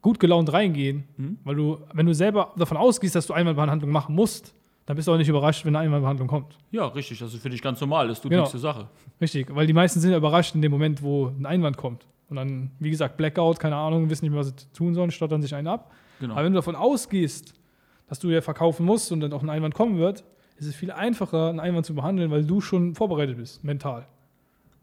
gut 0.01 0.19
gelaunt 0.19 0.51
reingehen, 0.51 1.03
Mhm. 1.17 1.37
weil 1.43 1.55
du, 1.55 1.77
wenn 1.93 2.07
du 2.07 2.13
selber 2.15 2.51
davon 2.57 2.77
ausgehst, 2.77 3.13
dass 3.15 3.27
du 3.27 3.33
Einwandbehandlung 3.33 3.91
machen 3.91 4.15
musst, 4.15 4.55
dann 4.91 4.97
bist 4.97 5.07
du 5.07 5.13
auch 5.13 5.17
nicht 5.17 5.29
überrascht, 5.29 5.63
wenn 5.63 5.73
eine 5.73 5.85
Einwandbehandlung 5.85 6.27
kommt. 6.27 6.57
ja, 6.71 6.85
richtig, 6.87 7.17
das 7.19 7.33
ist 7.33 7.41
für 7.41 7.49
dich 7.49 7.61
ganz 7.61 7.79
normal, 7.79 8.09
das 8.09 8.19
tut 8.19 8.29
Genau. 8.29 8.41
nichts 8.41 8.51
zur 8.51 8.59
Sache. 8.59 8.89
Richtig, 9.21 9.47
weil 9.55 9.65
die 9.65 9.71
meisten 9.71 10.01
sind 10.01 10.11
ja 10.11 10.17
überrascht 10.17 10.53
in 10.53 10.61
dem 10.61 10.69
Moment, 10.71 11.01
wo 11.01 11.27
ein 11.27 11.45
Einwand 11.45 11.77
kommt. 11.77 12.05
Und 12.29 12.35
dann, 12.35 12.71
wie 12.79 12.89
gesagt, 12.89 13.15
Blackout, 13.15 13.57
keine 13.57 13.77
Ahnung, 13.77 14.09
wissen 14.09 14.25
nicht 14.25 14.31
mehr, 14.33 14.41
was 14.41 14.47
sie 14.49 14.55
tun 14.73 14.93
sollen, 14.93 15.09
stottern 15.11 15.41
sich 15.41 15.55
einen 15.55 15.67
ab. 15.67 15.93
Genau. 16.19 16.33
Aber 16.33 16.43
wenn 16.43 16.51
du 16.51 16.57
davon 16.57 16.75
ausgehst, 16.75 17.53
dass 18.09 18.19
du 18.19 18.29
ja 18.31 18.41
verkaufen 18.41 18.85
musst 18.85 19.13
und 19.13 19.21
dann 19.21 19.31
auch 19.31 19.43
ein 19.43 19.49
Einwand 19.49 19.73
kommen 19.75 19.97
wird, 19.97 20.25
ist 20.57 20.65
es 20.67 20.75
viel 20.75 20.91
einfacher, 20.91 21.47
einen 21.47 21.61
Einwand 21.61 21.85
zu 21.85 21.95
behandeln, 21.95 22.29
weil 22.29 22.43
du 22.43 22.59
schon 22.59 22.93
vorbereitet 22.93 23.37
bist, 23.37 23.63
mental. 23.63 24.07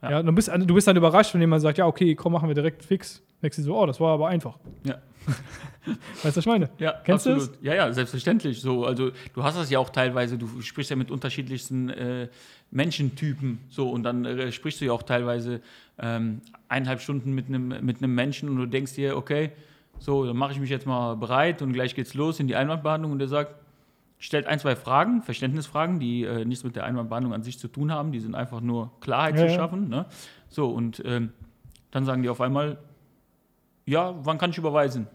Ja. 0.00 0.10
Ja. 0.10 0.22
du, 0.22 0.32
bist, 0.32 0.48
du 0.48 0.74
bist 0.74 0.86
dann 0.88 0.96
überrascht, 0.96 1.34
wenn 1.34 1.42
jemand 1.42 1.60
sagt, 1.60 1.76
ja, 1.76 1.86
okay, 1.86 2.14
komm, 2.14 2.32
machen 2.32 2.48
wir 2.48 2.54
direkt 2.54 2.82
fix. 2.82 3.22
Denkst 3.42 3.56
du 3.56 3.62
so, 3.62 3.76
oh, 3.76 3.86
das 3.86 4.00
war 4.00 4.14
aber 4.14 4.28
einfach. 4.28 4.58
Ja. 4.84 4.98
Weißt 5.86 6.24
du, 6.24 6.28
was 6.28 6.36
ich 6.38 6.46
meine? 6.46 6.70
Ja, 6.78 6.92
Kennst 7.04 7.26
du 7.26 7.32
absolut. 7.32 7.62
Ja, 7.62 7.74
ja, 7.74 7.92
selbstverständlich. 7.92 8.60
So, 8.60 8.84
also 8.84 9.10
du 9.34 9.42
hast 9.42 9.56
das 9.56 9.70
ja 9.70 9.78
auch 9.78 9.90
teilweise, 9.90 10.38
du 10.38 10.60
sprichst 10.60 10.90
ja 10.90 10.96
mit 10.96 11.10
unterschiedlichsten 11.10 11.88
äh, 11.90 12.28
Menschentypen 12.70 13.60
so 13.70 13.90
und 13.90 14.02
dann 14.02 14.24
äh, 14.24 14.52
sprichst 14.52 14.80
du 14.80 14.86
ja 14.86 14.92
auch 14.92 15.02
teilweise 15.02 15.60
ähm, 15.98 16.40
eineinhalb 16.68 17.00
Stunden 17.00 17.32
mit 17.32 17.46
einem 17.48 17.68
mit 17.84 18.02
einem 18.02 18.14
Menschen 18.14 18.48
und 18.48 18.56
du 18.56 18.66
denkst 18.66 18.94
dir, 18.94 19.16
okay, 19.16 19.52
so, 19.98 20.26
dann 20.26 20.36
mache 20.36 20.52
ich 20.52 20.60
mich 20.60 20.70
jetzt 20.70 20.86
mal 20.86 21.16
bereit 21.16 21.62
und 21.62 21.72
gleich 21.72 21.94
geht's 21.94 22.14
los 22.14 22.40
in 22.40 22.46
die 22.46 22.56
Einwandbehandlung 22.56 23.12
und 23.12 23.18
der 23.18 23.28
sagt, 23.28 23.54
stellt 24.18 24.46
ein, 24.46 24.58
zwei 24.58 24.76
Fragen, 24.76 25.22
Verständnisfragen, 25.22 25.98
die 25.98 26.24
äh, 26.24 26.44
nichts 26.44 26.64
mit 26.64 26.76
der 26.76 26.84
Einwandbehandlung 26.84 27.32
an 27.32 27.42
sich 27.42 27.58
zu 27.58 27.68
tun 27.68 27.92
haben, 27.92 28.12
die 28.12 28.20
sind 28.20 28.34
einfach 28.34 28.60
nur 28.60 28.92
Klarheit 29.00 29.36
Ja, 29.36 29.46
zu 29.46 29.54
schaffen. 29.54 29.88
Ne? 29.88 30.06
So, 30.48 30.68
und 30.68 31.02
ähm, 31.04 31.32
dann 31.90 32.04
sagen 32.04 32.22
die 32.22 32.28
auf 32.28 32.40
einmal, 32.40 32.78
ja, 33.88 34.14
wann 34.22 34.38
kann 34.38 34.50
ich 34.50 34.58
überweisen? 34.58 35.06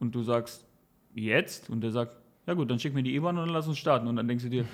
Und 0.00 0.14
du 0.14 0.22
sagst, 0.22 0.64
jetzt? 1.14 1.70
Und 1.70 1.80
der 1.82 1.90
sagt, 1.90 2.16
Ja 2.46 2.54
gut, 2.54 2.68
dann 2.70 2.78
schick 2.78 2.92
mir 2.92 3.02
die 3.04 3.14
IBAN 3.14 3.38
und 3.38 3.46
dann 3.46 3.54
lass 3.54 3.68
uns 3.68 3.78
starten. 3.78 4.08
Und 4.08 4.16
dann 4.16 4.26
denkst 4.26 4.42
du 4.44 4.50
dir, 4.50 4.64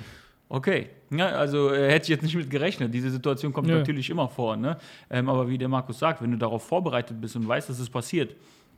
okay, 0.49 0.89
ja, 1.11 1.27
also 1.29 1.71
äh, 1.71 1.91
hätte 1.91 2.05
ich 2.05 2.09
jetzt 2.09 2.23
nicht 2.23 2.35
mit 2.35 2.49
gerechnet. 2.49 2.95
Diese 2.95 3.11
Situation 3.11 3.53
kommt 3.53 3.69
Ja. 3.69 3.77
natürlich 3.77 4.09
immer 4.09 4.29
vor. 4.29 4.57
Ne? 4.57 4.79
Ähm, 5.11 5.29
aber 5.29 5.47
wie 5.49 5.59
der 5.59 5.69
Markus 5.69 5.99
sagt, 5.99 6.23
wenn 6.23 6.31
du 6.31 6.39
darauf 6.39 6.63
vorbereitet 6.67 7.21
bist 7.21 7.37
und 7.37 7.47
weißt, 7.47 7.69
dass 7.69 7.79
es 7.79 7.91
passiert, 7.91 8.35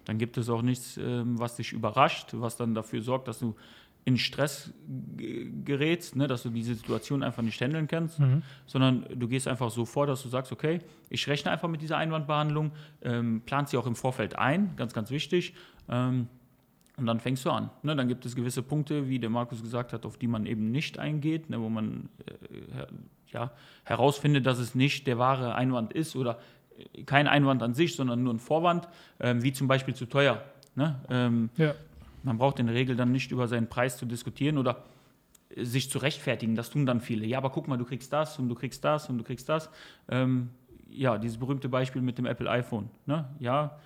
dann 0.06 0.18
gibt 0.18 0.36
es 0.38 0.48
auch 0.48 0.62
nichts, 0.62 0.96
ähm, 0.96 1.38
was 1.38 1.54
dich 1.56 1.72
überrascht, 1.72 2.30
was 2.32 2.56
dann 2.56 2.74
dafür 2.74 3.00
sorgt, 3.02 3.28
dass 3.28 3.38
du 3.38 3.54
in 4.04 4.16
Stress 4.16 4.72
gerätst, 5.64 6.16
ne? 6.16 6.26
dass 6.26 6.42
du 6.42 6.50
diese 6.50 6.74
Situation 6.74 7.22
einfach 7.22 7.42
nicht 7.42 7.60
handeln 7.60 7.86
kannst, 7.86 8.18
Mhm. 8.18 8.42
sondern 8.66 9.04
du 9.14 9.28
gehst 9.28 9.46
einfach 9.46 9.70
so 9.70 9.84
vor, 9.84 10.06
dass 10.06 10.22
du 10.22 10.28
sagst, 10.28 10.52
okay, 10.52 10.80
ich 11.10 11.26
rechne 11.28 11.50
einfach 11.50 11.68
mit 11.68 11.82
dieser 11.82 11.96
Einwandbehandlung, 11.98 12.72
ähm, 13.02 13.42
planst 13.44 13.72
sie 13.72 13.76
auch 13.76 13.86
im 13.86 13.94
Vorfeld 13.96 14.36
ein, 14.36 14.74
ganz, 14.76 14.92
ganz 14.94 15.10
wichtig. 15.10 15.54
Ähm, 15.88 16.28
und 16.96 17.06
dann 17.06 17.20
fängst 17.20 17.44
du 17.46 17.50
an. 17.50 17.70
Ne? 17.82 17.96
Dann 17.96 18.08
gibt 18.08 18.26
es 18.26 18.36
gewisse 18.36 18.62
Punkte, 18.62 19.08
wie 19.08 19.18
der 19.18 19.30
Markus 19.30 19.62
gesagt 19.62 19.92
hat, 19.92 20.04
auf 20.04 20.18
die 20.18 20.26
man 20.26 20.44
eben 20.44 20.70
nicht 20.70 20.98
eingeht, 20.98 21.48
ne? 21.48 21.60
wo 21.60 21.68
man 21.68 22.08
äh, 22.26 22.86
ja, 23.32 23.52
herausfindet, 23.84 24.44
dass 24.46 24.58
es 24.58 24.74
nicht 24.74 25.06
der 25.06 25.18
wahre 25.18 25.54
Einwand 25.54 25.92
ist 25.92 26.14
oder 26.16 26.38
äh, 26.94 27.04
kein 27.04 27.26
Einwand 27.26 27.62
an 27.62 27.74
sich, 27.74 27.96
sondern 27.96 28.22
nur 28.22 28.34
ein 28.34 28.38
Vorwand, 28.38 28.88
ähm, 29.18 29.42
wie 29.42 29.52
zum 29.52 29.66
Beispiel 29.68 29.94
zu 29.94 30.06
teuer. 30.06 30.42
Ne? 30.74 30.96
Ähm, 31.08 31.50
Ja. 31.56 31.74
Man 32.22 32.38
braucht 32.38 32.58
in 32.58 32.66
der 32.66 32.74
Regel 32.74 32.96
dann 32.96 33.12
nicht 33.12 33.30
über 33.30 33.48
seinen 33.48 33.68
Preis 33.68 33.96
zu 33.96 34.06
diskutieren 34.06 34.58
oder 34.58 34.84
sich 35.56 35.90
zu 35.90 35.98
rechtfertigen. 35.98 36.54
Das 36.54 36.70
tun 36.70 36.86
dann 36.86 37.00
viele. 37.00 37.26
Ja, 37.26 37.38
aber 37.38 37.50
guck 37.50 37.68
mal, 37.68 37.76
du 37.76 37.84
kriegst 37.84 38.12
das 38.12 38.38
und 38.38 38.48
du 38.48 38.54
kriegst 38.54 38.84
das 38.84 39.08
und 39.08 39.18
du 39.18 39.24
kriegst 39.24 39.48
das. 39.48 39.70
Ähm, 40.08 40.50
ja, 40.88 41.18
dieses 41.18 41.38
berühmte 41.38 41.68
Beispiel 41.68 42.02
mit 42.02 42.18
dem 42.18 42.26
Apple 42.26 42.50
iPhone. 42.50 42.90
Ne? 43.06 43.28
Ja, 43.38 43.78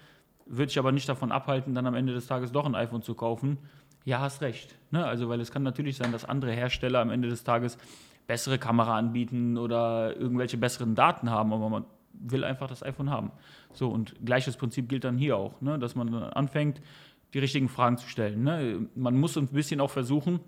würde 0.46 0.70
ich 0.70 0.78
aber 0.78 0.92
nicht 0.92 1.08
davon 1.08 1.32
abhalten, 1.32 1.74
dann 1.74 1.86
am 1.86 1.94
Ende 1.94 2.12
des 2.12 2.26
Tages 2.26 2.52
doch 2.52 2.66
ein 2.66 2.74
iPhone 2.74 3.02
zu 3.02 3.14
kaufen. 3.14 3.58
Ja, 4.04 4.20
hast 4.20 4.42
recht. 4.42 4.76
Ne? 4.90 5.04
Also, 5.04 5.28
weil 5.28 5.40
es 5.40 5.50
kann 5.50 5.62
natürlich 5.62 5.96
sein, 5.96 6.12
dass 6.12 6.24
andere 6.24 6.52
Hersteller 6.52 7.00
am 7.00 7.10
Ende 7.10 7.28
des 7.28 7.44
Tages 7.44 7.78
bessere 8.26 8.58
Kamera 8.58 8.98
anbieten 8.98 9.56
oder 9.58 10.16
irgendwelche 10.16 10.56
besseren 10.56 10.94
Daten 10.94 11.30
haben, 11.30 11.52
aber 11.52 11.68
man 11.68 11.84
will 12.12 12.44
einfach 12.44 12.68
das 12.68 12.82
iPhone 12.82 13.10
haben. 13.10 13.32
So, 13.72 13.88
und 13.88 14.14
gleiches 14.24 14.56
Prinzip 14.56 14.88
gilt 14.88 15.04
dann 15.04 15.18
hier 15.18 15.36
auch, 15.36 15.60
ne? 15.60 15.78
dass 15.78 15.94
man 15.94 16.10
dann 16.10 16.22
anfängt, 16.24 16.80
die 17.34 17.40
richtigen 17.40 17.68
Fragen 17.68 17.98
zu 17.98 18.08
stellen. 18.08 18.42
Ne? 18.44 18.86
Man 18.94 19.18
muss 19.18 19.36
ein 19.36 19.48
bisschen 19.48 19.80
auch 19.80 19.90
versuchen, 19.90 20.40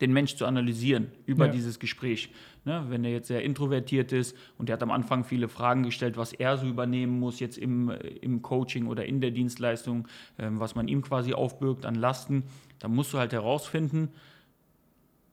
den 0.00 0.12
Mensch 0.12 0.34
zu 0.36 0.46
analysieren 0.46 1.10
über 1.26 1.46
Ja. 1.46 1.52
dieses 1.52 1.78
Gespräch. 1.78 2.28
Ne? 2.64 2.84
Wenn 2.88 3.04
er 3.04 3.12
jetzt 3.12 3.28
sehr 3.28 3.42
introvertiert 3.42 4.12
ist 4.12 4.36
und 4.58 4.68
er 4.68 4.74
hat 4.74 4.82
am 4.82 4.90
Anfang 4.90 5.24
viele 5.24 5.48
Fragen 5.48 5.84
gestellt, 5.84 6.16
was 6.16 6.32
er 6.32 6.56
so 6.58 6.66
übernehmen 6.66 7.18
muss 7.18 7.40
jetzt 7.40 7.56
im, 7.56 7.88
äh, 7.88 7.96
im 7.96 8.42
Coaching 8.42 8.86
oder 8.88 9.06
in 9.06 9.20
der 9.20 9.30
Dienstleistung, 9.30 10.06
ähm, 10.38 10.60
was 10.60 10.74
man 10.74 10.86
ihm 10.88 11.02
quasi 11.02 11.32
aufbürgt 11.34 11.86
an 11.86 11.94
Lasten, 11.94 12.42
dann 12.78 12.94
musst 12.94 13.12
du 13.14 13.18
halt 13.18 13.32
herausfinden, 13.32 14.10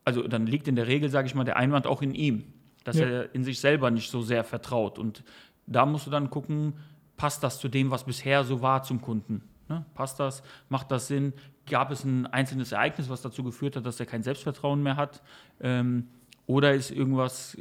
also 0.05 0.27
dann 0.27 0.45
liegt 0.47 0.67
in 0.67 0.75
der 0.75 0.87
Regel, 0.87 1.09
sage 1.09 1.27
ich 1.27 1.35
mal, 1.35 1.43
der 1.43 1.57
Einwand 1.57 1.85
auch 1.87 2.01
in 2.01 2.15
ihm, 2.15 2.43
dass 2.83 2.97
Ja. 2.99 3.05
er 3.05 3.35
in 3.35 3.43
sich 3.43 3.59
selber 3.59 3.91
nicht 3.91 4.09
so 4.09 4.21
sehr 4.21 4.43
vertraut. 4.43 4.97
Und 4.97 5.23
da 5.67 5.85
musst 5.85 6.07
du 6.07 6.11
dann 6.11 6.29
gucken, 6.29 6.73
passt 7.17 7.43
das 7.43 7.59
zu 7.59 7.67
dem, 7.67 7.91
was 7.91 8.05
bisher 8.05 8.43
so 8.43 8.61
war 8.61 8.81
zum 8.83 9.01
Kunden? 9.01 9.43
Ne? 9.69 9.86
Passt 9.93 10.19
das? 10.19 10.43
Macht 10.69 10.91
das 10.91 11.08
Sinn? 11.08 11.34
Gab 11.69 11.91
es 11.91 12.03
ein 12.03 12.25
einzelnes 12.27 12.71
Ereignis, 12.71 13.10
was 13.10 13.21
dazu 13.21 13.43
geführt 13.43 13.75
hat, 13.75 13.86
dass 13.86 13.99
er 13.99 14.05
kein 14.08 14.23
Selbstvertrauen 14.23 14.82
mehr 14.84 14.97
hat? 14.97 15.21
Ähm, 15.62 16.08
oder 16.47 16.73
ist 16.73 16.89
irgendwas 16.91 17.55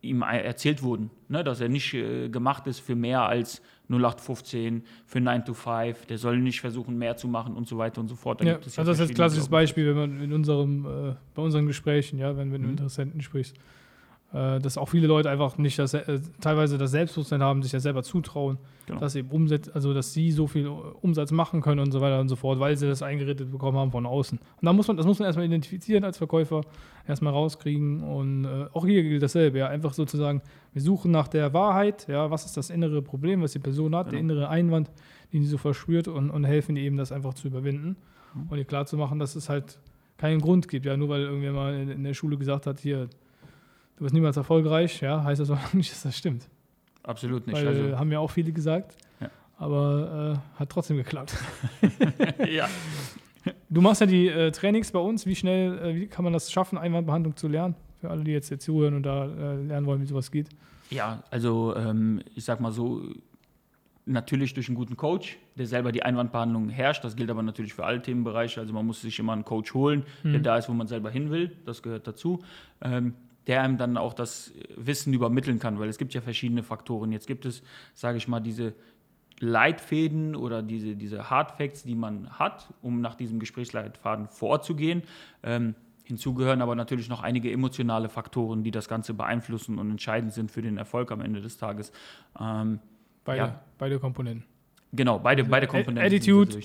ihm 0.00 0.22
e- 0.22 0.42
erzählt 0.42 0.82
worden, 0.82 1.10
ne? 1.28 1.42
dass 1.44 1.60
er 1.60 1.68
nicht 1.68 1.94
äh, 1.94 2.28
gemacht 2.28 2.66
ist 2.66 2.80
für 2.80 2.94
mehr 2.96 3.22
als 3.22 3.62
0815, 3.88 4.82
für 5.06 5.20
9 5.20 5.44
to 5.44 5.54
5, 5.54 6.06
der 6.06 6.18
soll 6.18 6.38
nicht 6.38 6.60
versuchen, 6.60 6.98
mehr 6.98 7.16
zu 7.16 7.26
machen 7.28 7.54
und 7.54 7.66
so 7.66 7.78
weiter 7.78 8.00
und 8.00 8.08
so 8.08 8.16
fort. 8.16 8.42
Ja, 8.44 8.56
also 8.56 8.84
das 8.84 9.00
ist 9.00 9.10
ein 9.10 9.14
klassisches. 9.14 9.48
Beispiel, 9.48 9.88
wenn 9.88 9.96
man 9.96 10.20
in 10.20 10.32
unserem, 10.32 10.84
äh, 10.84 11.14
bei 11.34 11.42
unseren 11.42 11.66
Gesprächen, 11.66 12.18
ja, 12.18 12.36
wenn, 12.36 12.50
du 12.50 12.58
Mhm. 12.58 12.62
mit 12.62 12.70
Interessenten 12.72 13.20
sprichst, 13.22 13.56
äh, 13.56 13.60
dass 14.32 14.76
auch 14.76 14.88
viele 14.90 15.06
Leute 15.06 15.30
einfach 15.30 15.56
nicht 15.56 15.78
das, 15.78 15.94
äh, 15.94 16.20
teilweise 16.40 16.76
das 16.76 16.90
Selbstbewusstsein 16.90 17.42
haben, 17.42 17.62
sich 17.62 17.72
das 17.72 17.82
selber 17.82 18.02
zutrauen, 18.02 18.58
Genau. 18.86 19.00
dass 19.00 19.12
sie 19.14 19.20
eben 19.20 19.30
umsetzt, 19.30 19.74
also 19.74 19.92
dass 19.94 20.12
sie 20.12 20.30
so 20.32 20.46
viel 20.46 20.66
Umsatz 20.66 21.30
machen 21.30 21.60
können 21.62 21.80
und 21.80 21.92
so 21.92 22.00
weiter 22.00 22.20
und 22.20 22.28
so 22.28 22.36
fort, 22.36 22.58
weil 22.60 22.76
sie 22.76 22.86
das 22.86 23.02
eingeredet 23.02 23.50
bekommen 23.50 23.76
haben 23.78 23.90
von 23.90 24.04
außen. 24.06 24.38
Und 24.38 24.64
da 24.66 24.72
muss 24.72 24.86
man, 24.88 24.96
das 24.96 25.04
muss 25.06 25.18
man 25.18 25.26
erstmal 25.26 25.46
identifizieren 25.46 26.04
als 26.04 26.16
Verkäufer, 26.18 26.60
erstmal 27.06 27.32
rauskriegen 27.32 28.02
und 28.02 28.44
äh, 28.44 28.66
auch 28.72 28.84
hier 28.86 29.02
gilt 29.02 29.22
dasselbe, 29.22 29.58
ja, 29.58 29.68
einfach 29.68 29.92
sozusagen, 29.94 30.42
wir 30.74 30.82
suchen 30.82 31.10
nach 31.10 31.28
der 31.28 31.52
Wahrheit, 31.54 32.06
ja, 32.08 32.30
was 32.30 32.44
ist 32.46 32.56
das 32.56 32.68
innere 32.70 33.00
Problem, 33.02 33.42
was 33.42 33.52
die 33.52 33.58
Person 33.58 33.94
hat, 33.96 34.12
der 34.12 34.20
Genau. 34.20 34.32
innere 34.34 34.48
Einwand, 34.50 34.90
den 35.32 35.42
sie 35.42 35.48
so 35.48 35.58
verspürt 35.58 36.06
und, 36.08 36.30
und 36.30 36.44
helfen 36.44 36.76
ihr 36.76 36.82
eben 36.84 36.96
das 36.98 37.12
einfach 37.12 37.34
zu 37.34 37.48
überwinden 37.48 37.96
Mhm. 38.34 38.46
und 38.50 38.58
ihr 38.58 38.64
klar 38.66 38.84
zu 38.86 38.96
machen, 38.98 39.18
dass 39.18 39.36
es 39.36 39.48
halt 39.48 39.78
keinen 40.18 40.40
Grund 40.40 40.68
gibt, 40.68 40.84
ja, 40.84 40.96
nur 40.98 41.08
weil 41.08 41.22
irgendwer 41.22 41.52
mal 41.52 41.74
in, 41.74 41.88
in 41.90 42.04
der 42.04 42.12
Schule 42.14 42.36
gesagt 42.36 42.66
hat, 42.66 42.78
hier, 42.80 43.08
du 43.98 44.04
wirst 44.04 44.14
niemals 44.14 44.36
erfolgreich, 44.36 45.00
ja, 45.00 45.22
heißt 45.22 45.40
das 45.40 45.50
auch 45.50 45.72
nicht, 45.74 45.90
dass 45.92 46.02
das 46.02 46.16
stimmt. 46.16 46.48
Absolut 47.02 47.46
nicht. 47.46 47.56
Weil 47.56 47.68
Also, 47.68 47.98
haben 47.98 48.12
ja 48.12 48.18
auch 48.18 48.30
viele 48.30 48.52
gesagt, 48.52 48.96
Ja. 49.20 49.30
aber 49.58 50.40
äh, 50.56 50.58
hat 50.60 50.70
trotzdem 50.70 50.96
geklappt. 50.96 51.34
ja. 52.50 52.68
Du 53.70 53.80
machst 53.80 54.00
ja 54.02 54.06
die 54.06 54.28
äh, 54.28 54.50
Trainings 54.50 54.92
bei 54.92 54.98
uns, 54.98 55.24
wie 55.24 55.34
schnell, 55.34 55.78
äh, 55.78 55.94
wie 55.94 56.06
kann 56.06 56.22
man 56.22 56.34
das 56.34 56.52
schaffen, 56.52 56.76
Einwandbehandlung 56.76 57.34
zu 57.36 57.48
lernen? 57.48 57.76
Für 58.00 58.10
alle, 58.10 58.22
die 58.22 58.32
jetzt 58.32 58.48
hier 58.48 58.58
zuhören 58.58 58.94
und 58.94 59.04
da 59.04 59.24
äh, 59.24 59.62
lernen 59.62 59.86
wollen, 59.86 60.02
wie 60.02 60.06
sowas 60.06 60.30
geht. 60.30 60.48
Ja, 60.90 61.22
also 61.30 61.74
ähm, 61.74 62.20
ich 62.34 62.44
sag 62.44 62.60
mal 62.60 62.72
so, 62.72 63.02
natürlich 64.04 64.52
durch 64.54 64.68
einen 64.68 64.76
guten 64.76 64.96
Coach, 64.96 65.38
der 65.56 65.66
selber 65.66 65.92
die 65.92 66.02
Einwandbehandlung 66.02 66.68
herrscht. 66.68 67.04
Das 67.04 67.16
gilt 67.16 67.30
aber 67.30 67.42
natürlich 67.42 67.72
für 67.74 67.84
alle 67.86 68.02
Themenbereiche. 68.02 68.60
Also 68.60 68.72
man 68.74 68.86
muss 68.86 69.00
sich 69.02 69.18
immer 69.18 69.32
einen 69.32 69.44
Coach 69.44 69.72
holen, 69.74 70.04
der 70.24 70.38
Mhm. 70.40 70.42
da 70.42 70.58
ist, 70.58 70.68
wo 70.68 70.72
man 70.74 70.86
selber 70.86 71.10
hin 71.10 71.30
will. 71.30 71.52
Das 71.64 71.82
gehört 71.82 72.06
dazu. 72.06 72.40
Ähm, 72.82 73.14
der 73.48 73.62
einem 73.62 73.76
dann 73.78 73.96
auch 73.96 74.14
das 74.14 74.52
Wissen 74.76 75.12
übermitteln 75.12 75.58
kann, 75.58 75.78
weil 75.80 75.88
es 75.88 75.98
gibt 75.98 76.14
ja 76.14 76.20
verschiedene 76.20 76.62
Faktoren. 76.62 77.10
Jetzt 77.10 77.26
gibt 77.26 77.44
es, 77.46 77.62
sage 77.94 78.18
ich 78.18 78.28
mal, 78.28 78.40
diese 78.40 78.74
Leitfäden 79.40 80.34
oder 80.36 80.62
diese, 80.62 80.96
diese 80.96 81.30
Hard 81.30 81.52
Facts, 81.52 81.84
die 81.84 81.94
man 81.94 82.28
hat, 82.30 82.68
um 82.82 83.00
nach 83.00 83.14
diesem 83.14 83.38
Gesprächsleitfaden 83.38 84.28
vorzugehen. 84.28 85.02
Ähm, 85.42 85.74
hinzu 86.04 86.34
gehören 86.34 86.60
aber 86.62 86.74
natürlich 86.74 87.08
noch 87.08 87.22
einige 87.22 87.50
emotionale 87.52 88.08
Faktoren, 88.08 88.64
die 88.64 88.70
das 88.70 88.88
Ganze 88.88 89.14
beeinflussen 89.14 89.78
und 89.78 89.90
entscheidend 89.90 90.32
sind 90.32 90.50
für 90.50 90.62
den 90.62 90.76
Erfolg 90.76 91.12
am 91.12 91.20
Ende 91.20 91.40
des 91.40 91.56
Tages. 91.56 91.92
Ähm, 92.40 92.80
Beide, 93.24 93.38
Ja. 93.40 93.60
beide 93.76 93.98
Komponenten. 94.00 94.44
genau, 94.92 95.18
beide, 95.18 95.44
beide 95.44 95.66
A- 95.66 95.70
Komponenten. 95.70 96.06
Attitude. 96.06 96.58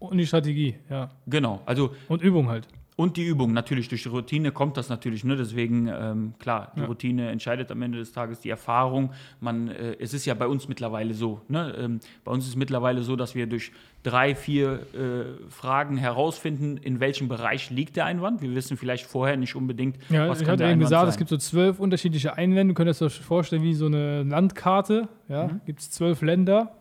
Und 0.00 0.18
die 0.18 0.26
Strategie, 0.26 0.74
ja. 0.90 1.10
Genau, 1.28 1.62
also 1.64 1.94
Und 2.08 2.22
Übung 2.22 2.48
halt. 2.48 2.66
Und 3.00 3.16
die 3.16 3.24
Übung, 3.24 3.52
natürlich 3.52 3.88
durch 3.88 4.02
die 4.02 4.08
Routine 4.08 4.50
kommt 4.50 4.76
das 4.76 4.88
natürlich, 4.88 5.22
ne? 5.22 5.36
deswegen, 5.36 5.86
ähm, 5.86 6.34
klar, 6.40 6.72
die 6.74 6.80
Ja. 6.80 6.86
Routine 6.86 7.30
entscheidet 7.30 7.70
am 7.70 7.80
Ende 7.80 7.96
des 7.98 8.10
Tages 8.12 8.40
die 8.40 8.50
Erfahrung. 8.50 9.12
Man, 9.40 9.68
äh, 9.68 9.94
es 10.00 10.12
ist 10.14 10.26
ja 10.26 10.34
bei 10.34 10.48
uns 10.48 10.66
mittlerweile 10.66 11.14
so, 11.14 11.40
ne? 11.46 11.76
ähm, 11.78 12.00
bei 12.24 12.32
uns 12.32 12.42
ist 12.42 12.50
es 12.50 12.56
mittlerweile 12.56 13.02
so, 13.02 13.14
dass 13.14 13.36
wir 13.36 13.46
durch 13.46 13.70
drei, 14.02 14.34
vier 14.34 14.80
äh, 14.94 15.48
Fragen 15.48 15.96
herausfinden, 15.96 16.76
in 16.76 16.98
welchem 16.98 17.28
Bereich 17.28 17.70
liegt 17.70 17.94
der 17.94 18.04
Einwand. 18.04 18.42
Wir 18.42 18.52
wissen 18.56 18.76
vielleicht 18.76 19.06
vorher 19.06 19.36
nicht 19.36 19.54
unbedingt, 19.54 19.96
Ja, 20.08 20.28
was 20.28 20.40
ich 20.40 20.44
kann 20.46 20.54
hatte 20.54 20.64
der 20.64 20.66
eben 20.72 20.80
Einwand 20.80 20.88
gesagt, 20.88 21.02
sein. 21.02 21.08
es 21.10 21.16
gibt 21.18 21.30
so 21.30 21.36
zwölf 21.36 21.78
unterschiedliche 21.78 22.36
Einwände. 22.36 22.74
Könnt 22.74 22.88
ihr 22.88 22.90
euch 22.90 22.98
das 22.98 23.14
vorstellen 23.14 23.62
wie 23.62 23.74
so 23.74 23.86
eine 23.86 24.24
Landkarte. 24.24 25.06
Ja, 25.28 25.46
Mhm. 25.46 25.60
gibt 25.66 25.78
es 25.78 25.90
zwölf 25.92 26.20
Länder. 26.22 26.72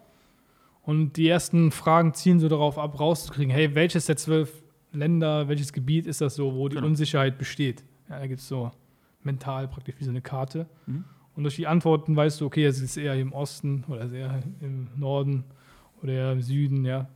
Und 0.81 1.17
die 1.17 1.27
ersten 1.27 1.69
Fragen 1.69 2.15
ziehen 2.15 2.39
so 2.39 2.47
darauf 2.47 2.79
ab, 2.79 2.99
rauszukriegen, 2.99 3.51
hey, 3.53 3.75
welches 3.75 4.07
der 4.07 4.17
zwölf 4.17 4.51
Länder, 4.97 5.47
welches 5.47 5.71
Gebiet 5.73 6.07
ist 6.07 6.21
das 6.21 6.35
so, 6.35 6.53
wo 6.55 6.67
die 6.69 6.75
Genau. 6.75 6.87
Unsicherheit 6.87 7.37
besteht. 7.37 7.83
Ja, 8.09 8.19
da 8.19 8.27
gibt 8.27 8.39
es 8.39 8.47
so 8.47 8.71
mental 9.23 9.67
praktisch 9.67 9.95
wie 9.99 10.03
so 10.03 10.09
eine 10.09 10.21
Karte. 10.21 10.67
Mhm. 10.85 11.03
Und 11.35 11.43
durch 11.43 11.55
die 11.55 11.67
Antworten 11.67 12.15
weißt 12.15 12.41
du, 12.41 12.45
okay, 12.45 12.65
es 12.65 12.81
ist 12.81 12.97
eher 12.97 13.15
im 13.15 13.31
Osten 13.33 13.83
oder 13.87 14.01
es 14.01 14.07
ist 14.11 14.17
eher 14.17 14.41
im 14.59 14.87
Norden 14.95 15.43
oder 16.01 16.13
eher 16.13 16.31
im 16.31 16.41
Süden, 16.41 16.83
ja. 16.85 17.07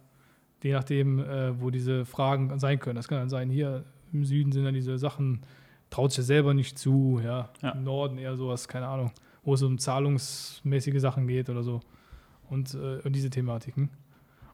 Je 0.64 0.74
nachdem, 0.74 1.20
äh, 1.20 1.60
wo 1.60 1.72
diese 1.72 2.06
Fragen 2.06 2.58
sein 2.60 2.78
können. 2.80 2.96
Das 2.96 3.08
kann 3.08 3.18
dann 3.18 3.30
sein, 3.30 3.50
hier 3.50 3.84
im 4.14 4.26
Süden 4.26 4.52
sind 4.52 4.64
dann 4.64 4.76
diese 4.76 4.98
Sachen, 5.00 5.42
traut 5.90 6.12
sich 6.12 6.20
ja 6.20 6.24
selber 6.24 6.54
nicht 6.54 6.78
zu, 6.78 7.20
ja. 7.24 7.50
Ja. 7.64 7.72
Im 7.72 7.84
Norden 7.84 8.18
eher 8.20 8.36
sowas, 8.38 8.68
keine 8.68 8.88
Ahnung, 8.88 9.12
wo 9.44 9.56
es 9.56 9.64
um 9.64 9.78
zahlungsmäßige 9.80 11.00
Sachen 11.02 11.28
geht 11.28 11.50
oder 11.50 11.64
so. 11.64 11.80
Und, 12.50 12.76
äh, 12.76 13.00
und 13.04 13.16
diese 13.16 13.30
Thematiken. 13.30 13.90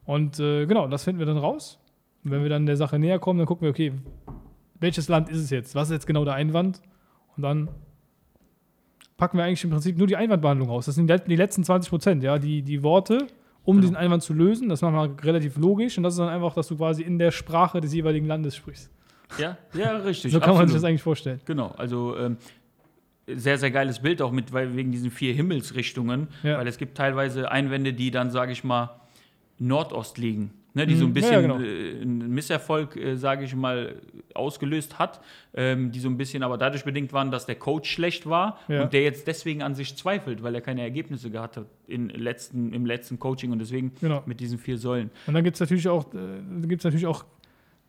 Und 0.04 0.40
äh, 0.40 0.64
genau, 0.66 0.86
das 0.88 1.04
finden 1.04 1.18
wir 1.18 1.26
dann 1.26 1.36
raus. 1.36 1.78
Und 2.28 2.34
wenn 2.34 2.42
wir 2.42 2.50
dann 2.50 2.66
der 2.66 2.76
Sache 2.76 2.98
näher 2.98 3.18
kommen, 3.18 3.38
dann 3.38 3.46
gucken 3.46 3.62
wir, 3.64 3.70
okay, 3.70 3.92
welches 4.80 5.08
Land 5.08 5.28
ist 5.28 5.38
es 5.38 5.50
jetzt? 5.50 5.74
Was 5.74 5.88
ist 5.88 5.94
jetzt 5.94 6.06
genau 6.06 6.24
der 6.24 6.34
Einwand? 6.34 6.80
Und 7.36 7.42
dann 7.42 7.68
packen 9.16 9.36
wir 9.38 9.44
eigentlich 9.44 9.64
im 9.64 9.70
Prinzip 9.70 9.96
nur 9.98 10.06
die 10.06 10.16
Einwandbehandlung 10.16 10.68
raus. 10.68 10.86
Das 10.86 10.94
sind 10.94 11.06
die 11.08 11.12
let- 11.12 11.26
die 11.28 11.36
letzten 11.36 11.64
20 11.64 11.90
Prozent, 11.90 12.22
ja, 12.22 12.38
die, 12.38 12.62
die 12.62 12.82
Worte, 12.82 13.26
um 13.64 13.76
Genau. 13.76 13.80
diesen 13.82 13.96
Einwand 13.96 14.22
zu 14.22 14.32
lösen. 14.34 14.68
Das 14.68 14.82
machen 14.82 14.94
wir 15.16 15.24
relativ 15.24 15.56
logisch 15.56 15.96
und 15.98 16.04
das 16.04 16.14
ist 16.14 16.18
dann 16.20 16.28
einfach, 16.28 16.54
dass 16.54 16.68
du 16.68 16.76
quasi 16.76 17.02
in 17.02 17.18
der 17.18 17.30
Sprache 17.32 17.80
des 17.80 17.92
jeweiligen 17.94 18.26
Landes 18.26 18.54
sprichst. 18.54 18.90
Ja, 19.38 19.58
ja, 19.74 19.96
richtig. 19.96 20.32
So 20.32 20.38
kann 20.40 20.50
man 20.50 20.56
sich 20.58 20.62
absolut. 20.62 20.76
das 20.76 20.84
eigentlich 20.88 21.02
vorstellen. 21.02 21.40
Genau, 21.44 21.74
also 21.76 22.16
ähm, 22.16 22.36
sehr, 23.26 23.58
sehr 23.58 23.70
geiles 23.70 23.98
Bild 24.00 24.22
auch 24.22 24.32
mit, 24.32 24.52
weil 24.52 24.74
wegen 24.76 24.90
diesen 24.92 25.10
vier 25.10 25.34
Himmelsrichtungen, 25.34 26.28
Ja. 26.42 26.56
weil 26.58 26.66
es 26.68 26.78
gibt 26.78 26.96
teilweise 26.96 27.50
Einwände, 27.50 27.92
die 27.92 28.10
dann, 28.10 28.30
sage 28.30 28.52
ich 28.52 28.64
mal, 28.64 28.90
Nordost 29.58 30.16
liegen. 30.18 30.52
Ne, 30.78 30.86
die 30.86 30.94
so 30.94 31.04
ein 31.04 31.08
Mhm. 31.10 31.14
bisschen 31.14 31.32
Ja, 31.32 31.40
ja, 31.40 31.46
genau. 31.46 31.60
äh, 31.60 32.00
einen 32.02 32.30
Misserfolg, 32.32 32.96
äh, 32.96 33.16
sage 33.16 33.44
ich 33.44 33.54
mal, 33.54 33.96
ausgelöst 34.34 34.98
hat, 34.98 35.20
ähm, 35.54 35.90
die 35.90 35.98
so 36.00 36.08
ein 36.08 36.16
bisschen 36.16 36.42
aber 36.42 36.56
dadurch 36.56 36.84
bedingt 36.84 37.12
waren, 37.12 37.30
dass 37.30 37.44
der 37.46 37.56
Coach 37.56 37.90
schlecht 37.90 38.26
war 38.28 38.58
Ja. 38.68 38.82
und 38.84 38.92
der 38.92 39.02
jetzt 39.02 39.26
deswegen 39.26 39.62
an 39.62 39.74
sich 39.74 39.96
zweifelt, 39.96 40.42
weil 40.42 40.54
er 40.54 40.60
keine 40.60 40.82
Ergebnisse 40.82 41.30
gehabt 41.30 41.56
hat 41.56 41.66
in 41.86 42.08
letzten, 42.08 42.72
im 42.72 42.86
letzten 42.86 43.18
Coaching 43.18 43.50
und 43.52 43.58
deswegen 43.58 43.92
Genau. 44.00 44.22
mit 44.26 44.40
diesen 44.40 44.58
vier 44.58 44.78
Säulen. 44.78 45.10
Und 45.26 45.34
dann 45.34 45.44
gibt 45.44 45.54
es 45.56 45.60
natürlich 45.60 45.88
auch, 45.88 46.06
äh, 46.14 46.66
gibt's 46.66 46.84
natürlich 46.84 47.06
auch, 47.06 47.24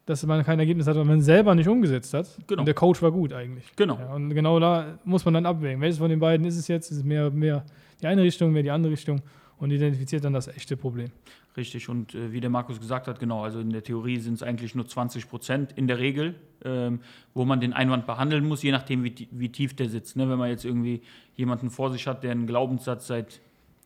dass 0.06 0.26
man 0.26 0.44
kein 0.44 0.58
Ergebnis 0.60 0.88
hat, 0.88 0.96
weil 0.96 1.06
man 1.06 1.22
selber 1.22 1.54
nicht 1.54 1.68
umgesetzt 1.68 2.14
hat. 2.16 2.28
Genau. 2.48 2.62
Und 2.62 2.66
der 2.66 2.74
Coach 2.74 3.00
war 3.04 3.12
gut 3.12 3.32
eigentlich. 3.32 3.66
Genau. 3.76 4.00
Ja, 4.00 4.14
und 4.16 4.32
genau 4.34 4.60
da 4.60 4.98
muss 5.06 5.24
man 5.24 5.36
dann 5.36 5.46
abwägen. 5.46 5.80
Welches 5.82 6.00
von 6.00 6.10
den 6.10 6.20
beiden 6.20 6.48
ist 6.48 6.58
es 6.58 6.68
jetzt? 6.68 6.90
Ist 6.90 6.98
es 6.98 7.04
mehr, 7.04 7.30
mehr 7.30 7.64
die 8.02 8.08
eine 8.08 8.24
Richtung, 8.24 8.52
mehr 8.52 8.64
die 8.64 8.72
andere 8.72 8.92
Richtung? 8.94 9.22
Und 9.60 9.72
identifiziert 9.72 10.24
dann 10.24 10.32
das 10.32 10.48
echte 10.48 10.78
Problem. 10.78 11.10
Richtig, 11.58 11.90
und 11.90 12.16
äh, 12.16 12.32
wie 12.32 12.40
der 12.40 12.50
Markus 12.50 12.80
gesagt 12.80 13.08
hat, 13.08 13.20
genau, 13.20 13.44
also 13.44 13.60
in 13.60 13.72
der 13.72 13.84
Theorie 13.84 14.18
sind 14.18 14.36
es 14.36 14.44
eigentlich 14.44 14.74
nur 14.74 14.88
20 14.88 15.30
Prozent 15.30 15.74
in 15.74 15.88
der 15.88 16.00
Regel, 16.00 16.36
ähm, 16.64 17.02
wo 17.34 17.44
man 17.44 17.60
den 17.60 17.74
Einwand 17.74 18.06
behandeln 18.06 18.48
muss, 18.48 18.64
je 18.64 18.72
nachdem, 18.72 19.04
wie, 19.04 19.28
wie 19.32 19.50
tief 19.50 19.76
der 19.76 19.90
sitzt. 19.90 20.16
Ne? 20.16 20.30
Wenn 20.30 20.38
man 20.38 20.50
jetzt 20.50 20.64
irgendwie 20.64 21.02
jemanden 21.36 21.70
vor 21.70 21.92
sich 21.92 22.08
hat, 22.08 22.24
der 22.24 22.32
einen 22.32 22.48
Glaubenssatz 22.48 23.08
seit 23.08 23.42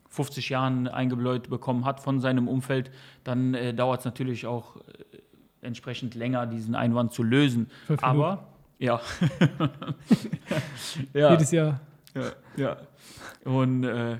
50 0.10 0.50
Jahren 0.50 0.88
eingebläut 0.88 1.50
bekommen 1.50 1.86
hat 1.86 2.00
von 2.00 2.20
seinem 2.20 2.48
Umfeld, 2.48 2.92
dann 3.24 3.56
äh, 3.56 3.74
dauert 3.74 4.02
es 4.02 4.06
natürlich 4.06 4.46
auch 4.46 4.76
äh, 4.76 4.82
entsprechend 5.62 6.14
länger, 6.14 6.46
diesen 6.46 6.76
Einwand 6.76 7.14
zu 7.14 7.24
lösen. 7.24 7.72
Aber, 8.02 8.48
ja. 8.78 9.02
ja. 11.14 11.32
Jedes 11.32 11.50
Jahr. 11.50 11.80
Ja, 12.14 12.32
ja. 12.58 12.78
Und 13.44 13.86
äh, 13.86 14.20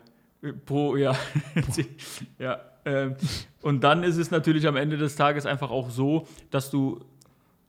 pro, 0.66 0.96
ja. 0.98 1.16
ja. 2.40 2.60
Ähm, 2.86 3.16
und 3.62 3.84
dann 3.84 4.04
ist 4.04 4.18
es 4.18 4.30
natürlich 4.32 4.68
am 4.68 4.76
Ende 4.76 4.98
des 4.98 5.16
Tages 5.16 5.46
einfach 5.46 5.72
auch 5.72 5.90
so, 5.90 6.28
dass 6.52 6.70
du 6.70 7.00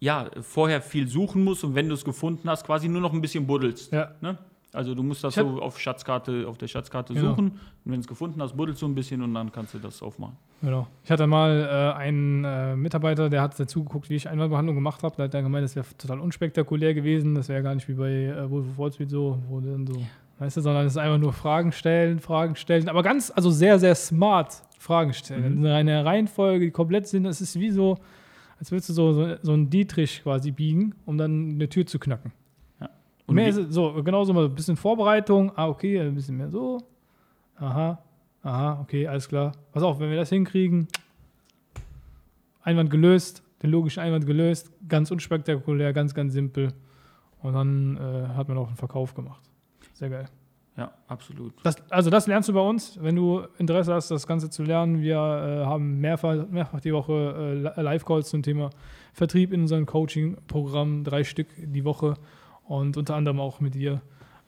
ja 0.01 0.29
vorher 0.41 0.83
viel 0.83 1.09
suchen 1.09 1.45
musst 1.45 1.65
und 1.65 1.75
wenn 1.75 1.89
du 1.89 1.95
es 1.95 2.05
gefunden 2.05 2.49
hast, 2.51 2.67
quasi 2.67 2.89
nur 2.89 3.01
noch 3.01 3.13
ein 3.13 3.21
bisschen 3.21 3.47
buddelst. 3.47 3.93
Ja. 3.93 4.11
Ne? 4.21 4.37
Also 4.73 4.93
du 4.97 5.05
musst 5.05 5.23
das 5.23 5.35
so 5.37 5.63
auf 5.63 5.79
Schatzkarte, 5.79 6.49
auf 6.49 6.59
der 6.59 6.67
Schatzkarte 6.67 7.15
Genau. 7.15 7.31
suchen. 7.31 7.47
Und 7.53 7.61
wenn 7.85 7.95
du 7.95 8.01
es 8.01 8.09
gefunden 8.09 8.43
hast, 8.43 8.57
buddelst 8.57 8.83
du 8.83 8.87
ein 8.89 8.95
bisschen 8.97 9.23
und 9.23 9.33
dann 9.33 9.53
kannst 9.53 9.73
du 9.75 9.79
das 9.79 10.03
aufmachen. 10.03 10.37
Genau. 10.63 10.89
Ich 11.05 11.11
hatte 11.13 11.29
mal 11.29 11.95
äh, 11.95 11.97
einen 11.97 12.45
äh, 12.45 12.75
Mitarbeiter, 12.75 13.31
der 13.31 13.41
hat 13.41 13.59
dazu 13.59 13.85
geguckt, 13.85 14.11
wie 14.11 14.17
ich 14.17 14.29
Einwandbehandlung 14.29 14.75
gemacht 14.75 15.05
habe. 15.05 15.15
Da 15.17 15.23
hat 15.25 15.35
er 15.35 15.43
gemeint, 15.43 15.63
das 15.65 15.77
wäre 15.77 15.87
total 15.97 16.19
unspektakulär 16.19 16.93
gewesen. 16.93 17.37
Das 17.37 17.49
wäre 17.49 17.63
gar 17.63 17.75
nicht 17.77 17.87
wie 17.89 17.95
bei 17.95 18.11
äh, 18.25 18.51
Wolf 18.51 18.67
of 18.71 18.79
Wall 18.79 18.93
Street 18.93 19.11
so, 19.11 19.39
wo 19.49 19.61
dann 19.61 19.87
so, 19.87 19.95
weißt 20.39 20.57
du, 20.57 20.61
sondern 20.61 20.87
es 20.87 20.93
ist 20.93 20.99
einfach 20.99 21.19
nur 21.19 21.33
Fragen 21.33 21.73
stellen, 21.73 22.19
Fragen 22.19 22.57
stellen. 22.57 22.89
Aber 22.89 23.03
ganz, 23.03 23.33
also 23.35 23.51
sehr, 23.51 23.79
sehr 23.79 23.95
smart 23.95 24.63
Fragen 24.79 25.13
stellen. 25.13 25.61
Mhm. 25.61 25.67
Eine 25.67 26.05
Reihenfolge, 26.05 26.67
die 26.67 26.71
komplett 26.71 27.07
sind. 27.07 27.27
Es 27.27 27.41
ist 27.41 27.59
wie 27.59 27.71
so, 27.71 27.99
als 28.59 28.71
würdest 28.71 28.89
du 28.91 28.93
so, 28.93 29.13
so, 29.13 29.37
so 29.43 29.53
einen 29.53 29.71
Dietrich 29.71 30.23
quasi 30.23 30.51
biegen, 30.51 30.95
um 31.07 31.19
dann 31.19 31.53
eine 31.53 31.69
Tür 31.69 31.87
zu 31.87 31.99
knacken. 31.99 32.33
Und 33.27 33.37
mehr 33.37 33.49
ist 33.49 33.73
so, 33.73 34.03
genauso 34.03 34.33
mal 34.35 34.45
ein 34.45 34.55
bisschen 34.55 34.77
Vorbereitung. 34.77 35.53
Ah, 35.57 35.69
okay, 35.69 35.99
ein 35.99 36.15
bisschen 36.15 36.37
mehr 36.37 36.51
so. 36.51 36.79
Aha, 37.57 37.99
aha, 38.43 38.81
okay, 38.83 39.07
alles 39.07 39.29
klar. 39.29 39.53
Pass 39.73 39.83
auf, 39.83 39.99
wenn 39.99 40.11
wir 40.11 40.17
das 40.17 40.29
hinkriegen, 40.29 40.89
Einwand 42.63 42.91
gelöst, 42.91 43.43
den 43.63 43.71
logischen 43.71 44.01
Einwand 44.01 44.27
gelöst, 44.27 44.71
ganz 44.89 45.11
unspektakulär, 45.11 45.93
ganz, 45.93 46.15
ganz 46.15 46.35
simpel. 46.35 46.75
Und 47.41 47.55
dann 47.55 47.97
äh, 47.97 48.29
hat 48.35 48.49
man 48.49 48.59
auch 48.59 48.69
einen 48.69 48.77
Verkauf 48.77 49.15
gemacht. 49.15 49.41
Sehr 49.95 50.11
geil. 50.11 50.27
ja, 50.77 50.93
absolut. 51.09 51.55
Das, 51.63 51.77
also 51.91 52.11
das 52.11 52.27
lernst 52.27 52.49
du 52.49 52.53
bei 52.53 52.61
uns, 52.61 52.99
wenn 53.03 53.17
du 53.17 53.43
Interesse 53.59 53.95
hast, 53.95 54.11
das 54.11 54.27
Ganze 54.27 54.51
zu 54.51 54.63
lernen. 54.65 55.01
Wir 55.01 55.17
äh, 55.17 55.65
haben 55.65 56.01
mehrfach, 56.01 56.47
mehrfach 56.51 56.81
die 56.81 56.93
Woche 56.93 57.13
äh, 57.39 57.55
Li- 57.55 57.83
Live-Calls 57.83 58.29
zum 58.29 58.43
Thema 58.43 58.71
Vertrieb 59.13 59.53
in 59.53 59.63
unserem 59.63 59.87
Coaching-Programm, 59.87 61.05
drei 61.05 61.23
Stück 61.25 61.47
die 61.57 61.85
Woche 61.85 62.15
und 62.65 62.97
unter 62.97 63.15
anderem 63.15 63.39
auch 63.41 63.61
mit 63.61 63.75
dir 63.75 64.03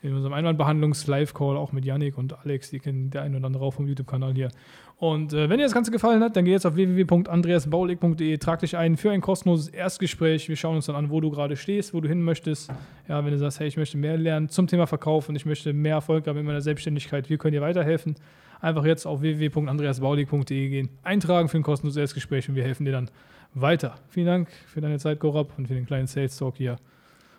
in 0.06 0.14
unserem 0.14 0.32
Einwandbehandlungs-Live-Call, 0.32 1.56
auch 1.56 1.72
mit 1.72 1.84
Yannick 1.84 2.16
und 2.16 2.38
Alex, 2.38 2.70
die 2.70 2.78
kennen 2.78 3.10
der 3.10 3.22
ein 3.22 3.34
oder 3.34 3.46
andere 3.46 3.64
auch 3.64 3.74
vom 3.74 3.86
YouTube-Kanal 3.86 4.34
hier. 4.34 4.50
Und 4.98 5.34
äh, 5.34 5.50
wenn 5.50 5.58
dir 5.58 5.64
das 5.64 5.74
Ganze 5.74 5.90
gefallen 5.90 6.22
hat, 6.22 6.36
dann 6.36 6.46
geh 6.46 6.52
jetzt 6.52 6.64
auf 6.64 6.74
www.andreasbaulig.de, 6.74 8.38
trag 8.38 8.60
dich 8.60 8.76
ein 8.76 8.96
für 8.96 9.10
ein 9.10 9.20
kostenloses 9.20 9.68
Erstgespräch. 9.68 10.48
Wir 10.48 10.56
schauen 10.56 10.76
uns 10.76 10.86
dann 10.86 10.96
an, 10.96 11.10
wo 11.10 11.20
du 11.20 11.30
gerade 11.30 11.56
stehst, 11.56 11.92
wo 11.92 12.00
du 12.00 12.08
hin 12.08 12.22
möchtest. 12.22 12.70
Ja, 13.06 13.22
wenn 13.24 13.32
du 13.32 13.38
sagst, 13.38 13.60
hey, 13.60 13.68
ich 13.68 13.76
möchte 13.76 13.98
mehr 13.98 14.16
lernen 14.16 14.48
zum 14.48 14.66
Thema 14.66 14.86
Verkauf 14.86 15.28
und 15.28 15.36
ich 15.36 15.44
möchte 15.44 15.72
mehr 15.74 15.96
Erfolg 15.96 16.26
haben 16.26 16.38
in 16.38 16.46
meiner 16.46 16.62
Selbstständigkeit, 16.62 17.28
wir 17.28 17.36
können 17.36 17.52
dir 17.52 17.60
weiterhelfen. 17.60 18.14
Einfach 18.60 18.86
jetzt 18.86 19.06
auf 19.06 19.20
www.andreasbaulig.de 19.20 20.68
gehen, 20.68 20.88
eintragen 21.02 21.48
für 21.48 21.58
ein 21.58 21.62
kostenloses 21.62 22.00
Erstgespräch 22.00 22.48
und 22.48 22.54
wir 22.54 22.64
helfen 22.64 22.86
dir 22.86 22.92
dann 22.92 23.10
weiter. 23.52 23.96
Vielen 24.08 24.26
Dank 24.26 24.48
für 24.66 24.80
deine 24.80 24.98
Zeit, 24.98 25.20
Gorab, 25.20 25.52
und 25.58 25.68
für 25.68 25.74
den 25.74 25.86
kleinen 25.86 26.06
Sales 26.06 26.36
Talk 26.36 26.56
hier. 26.56 26.76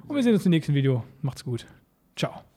Und 0.08 0.16
wir 0.16 0.24
sehen 0.24 0.34
uns 0.34 0.46
im 0.46 0.52
nächsten 0.52 0.74
Video. 0.74 1.04
Macht's 1.22 1.44
gut. 1.44 1.66
Ciao. 2.16 2.57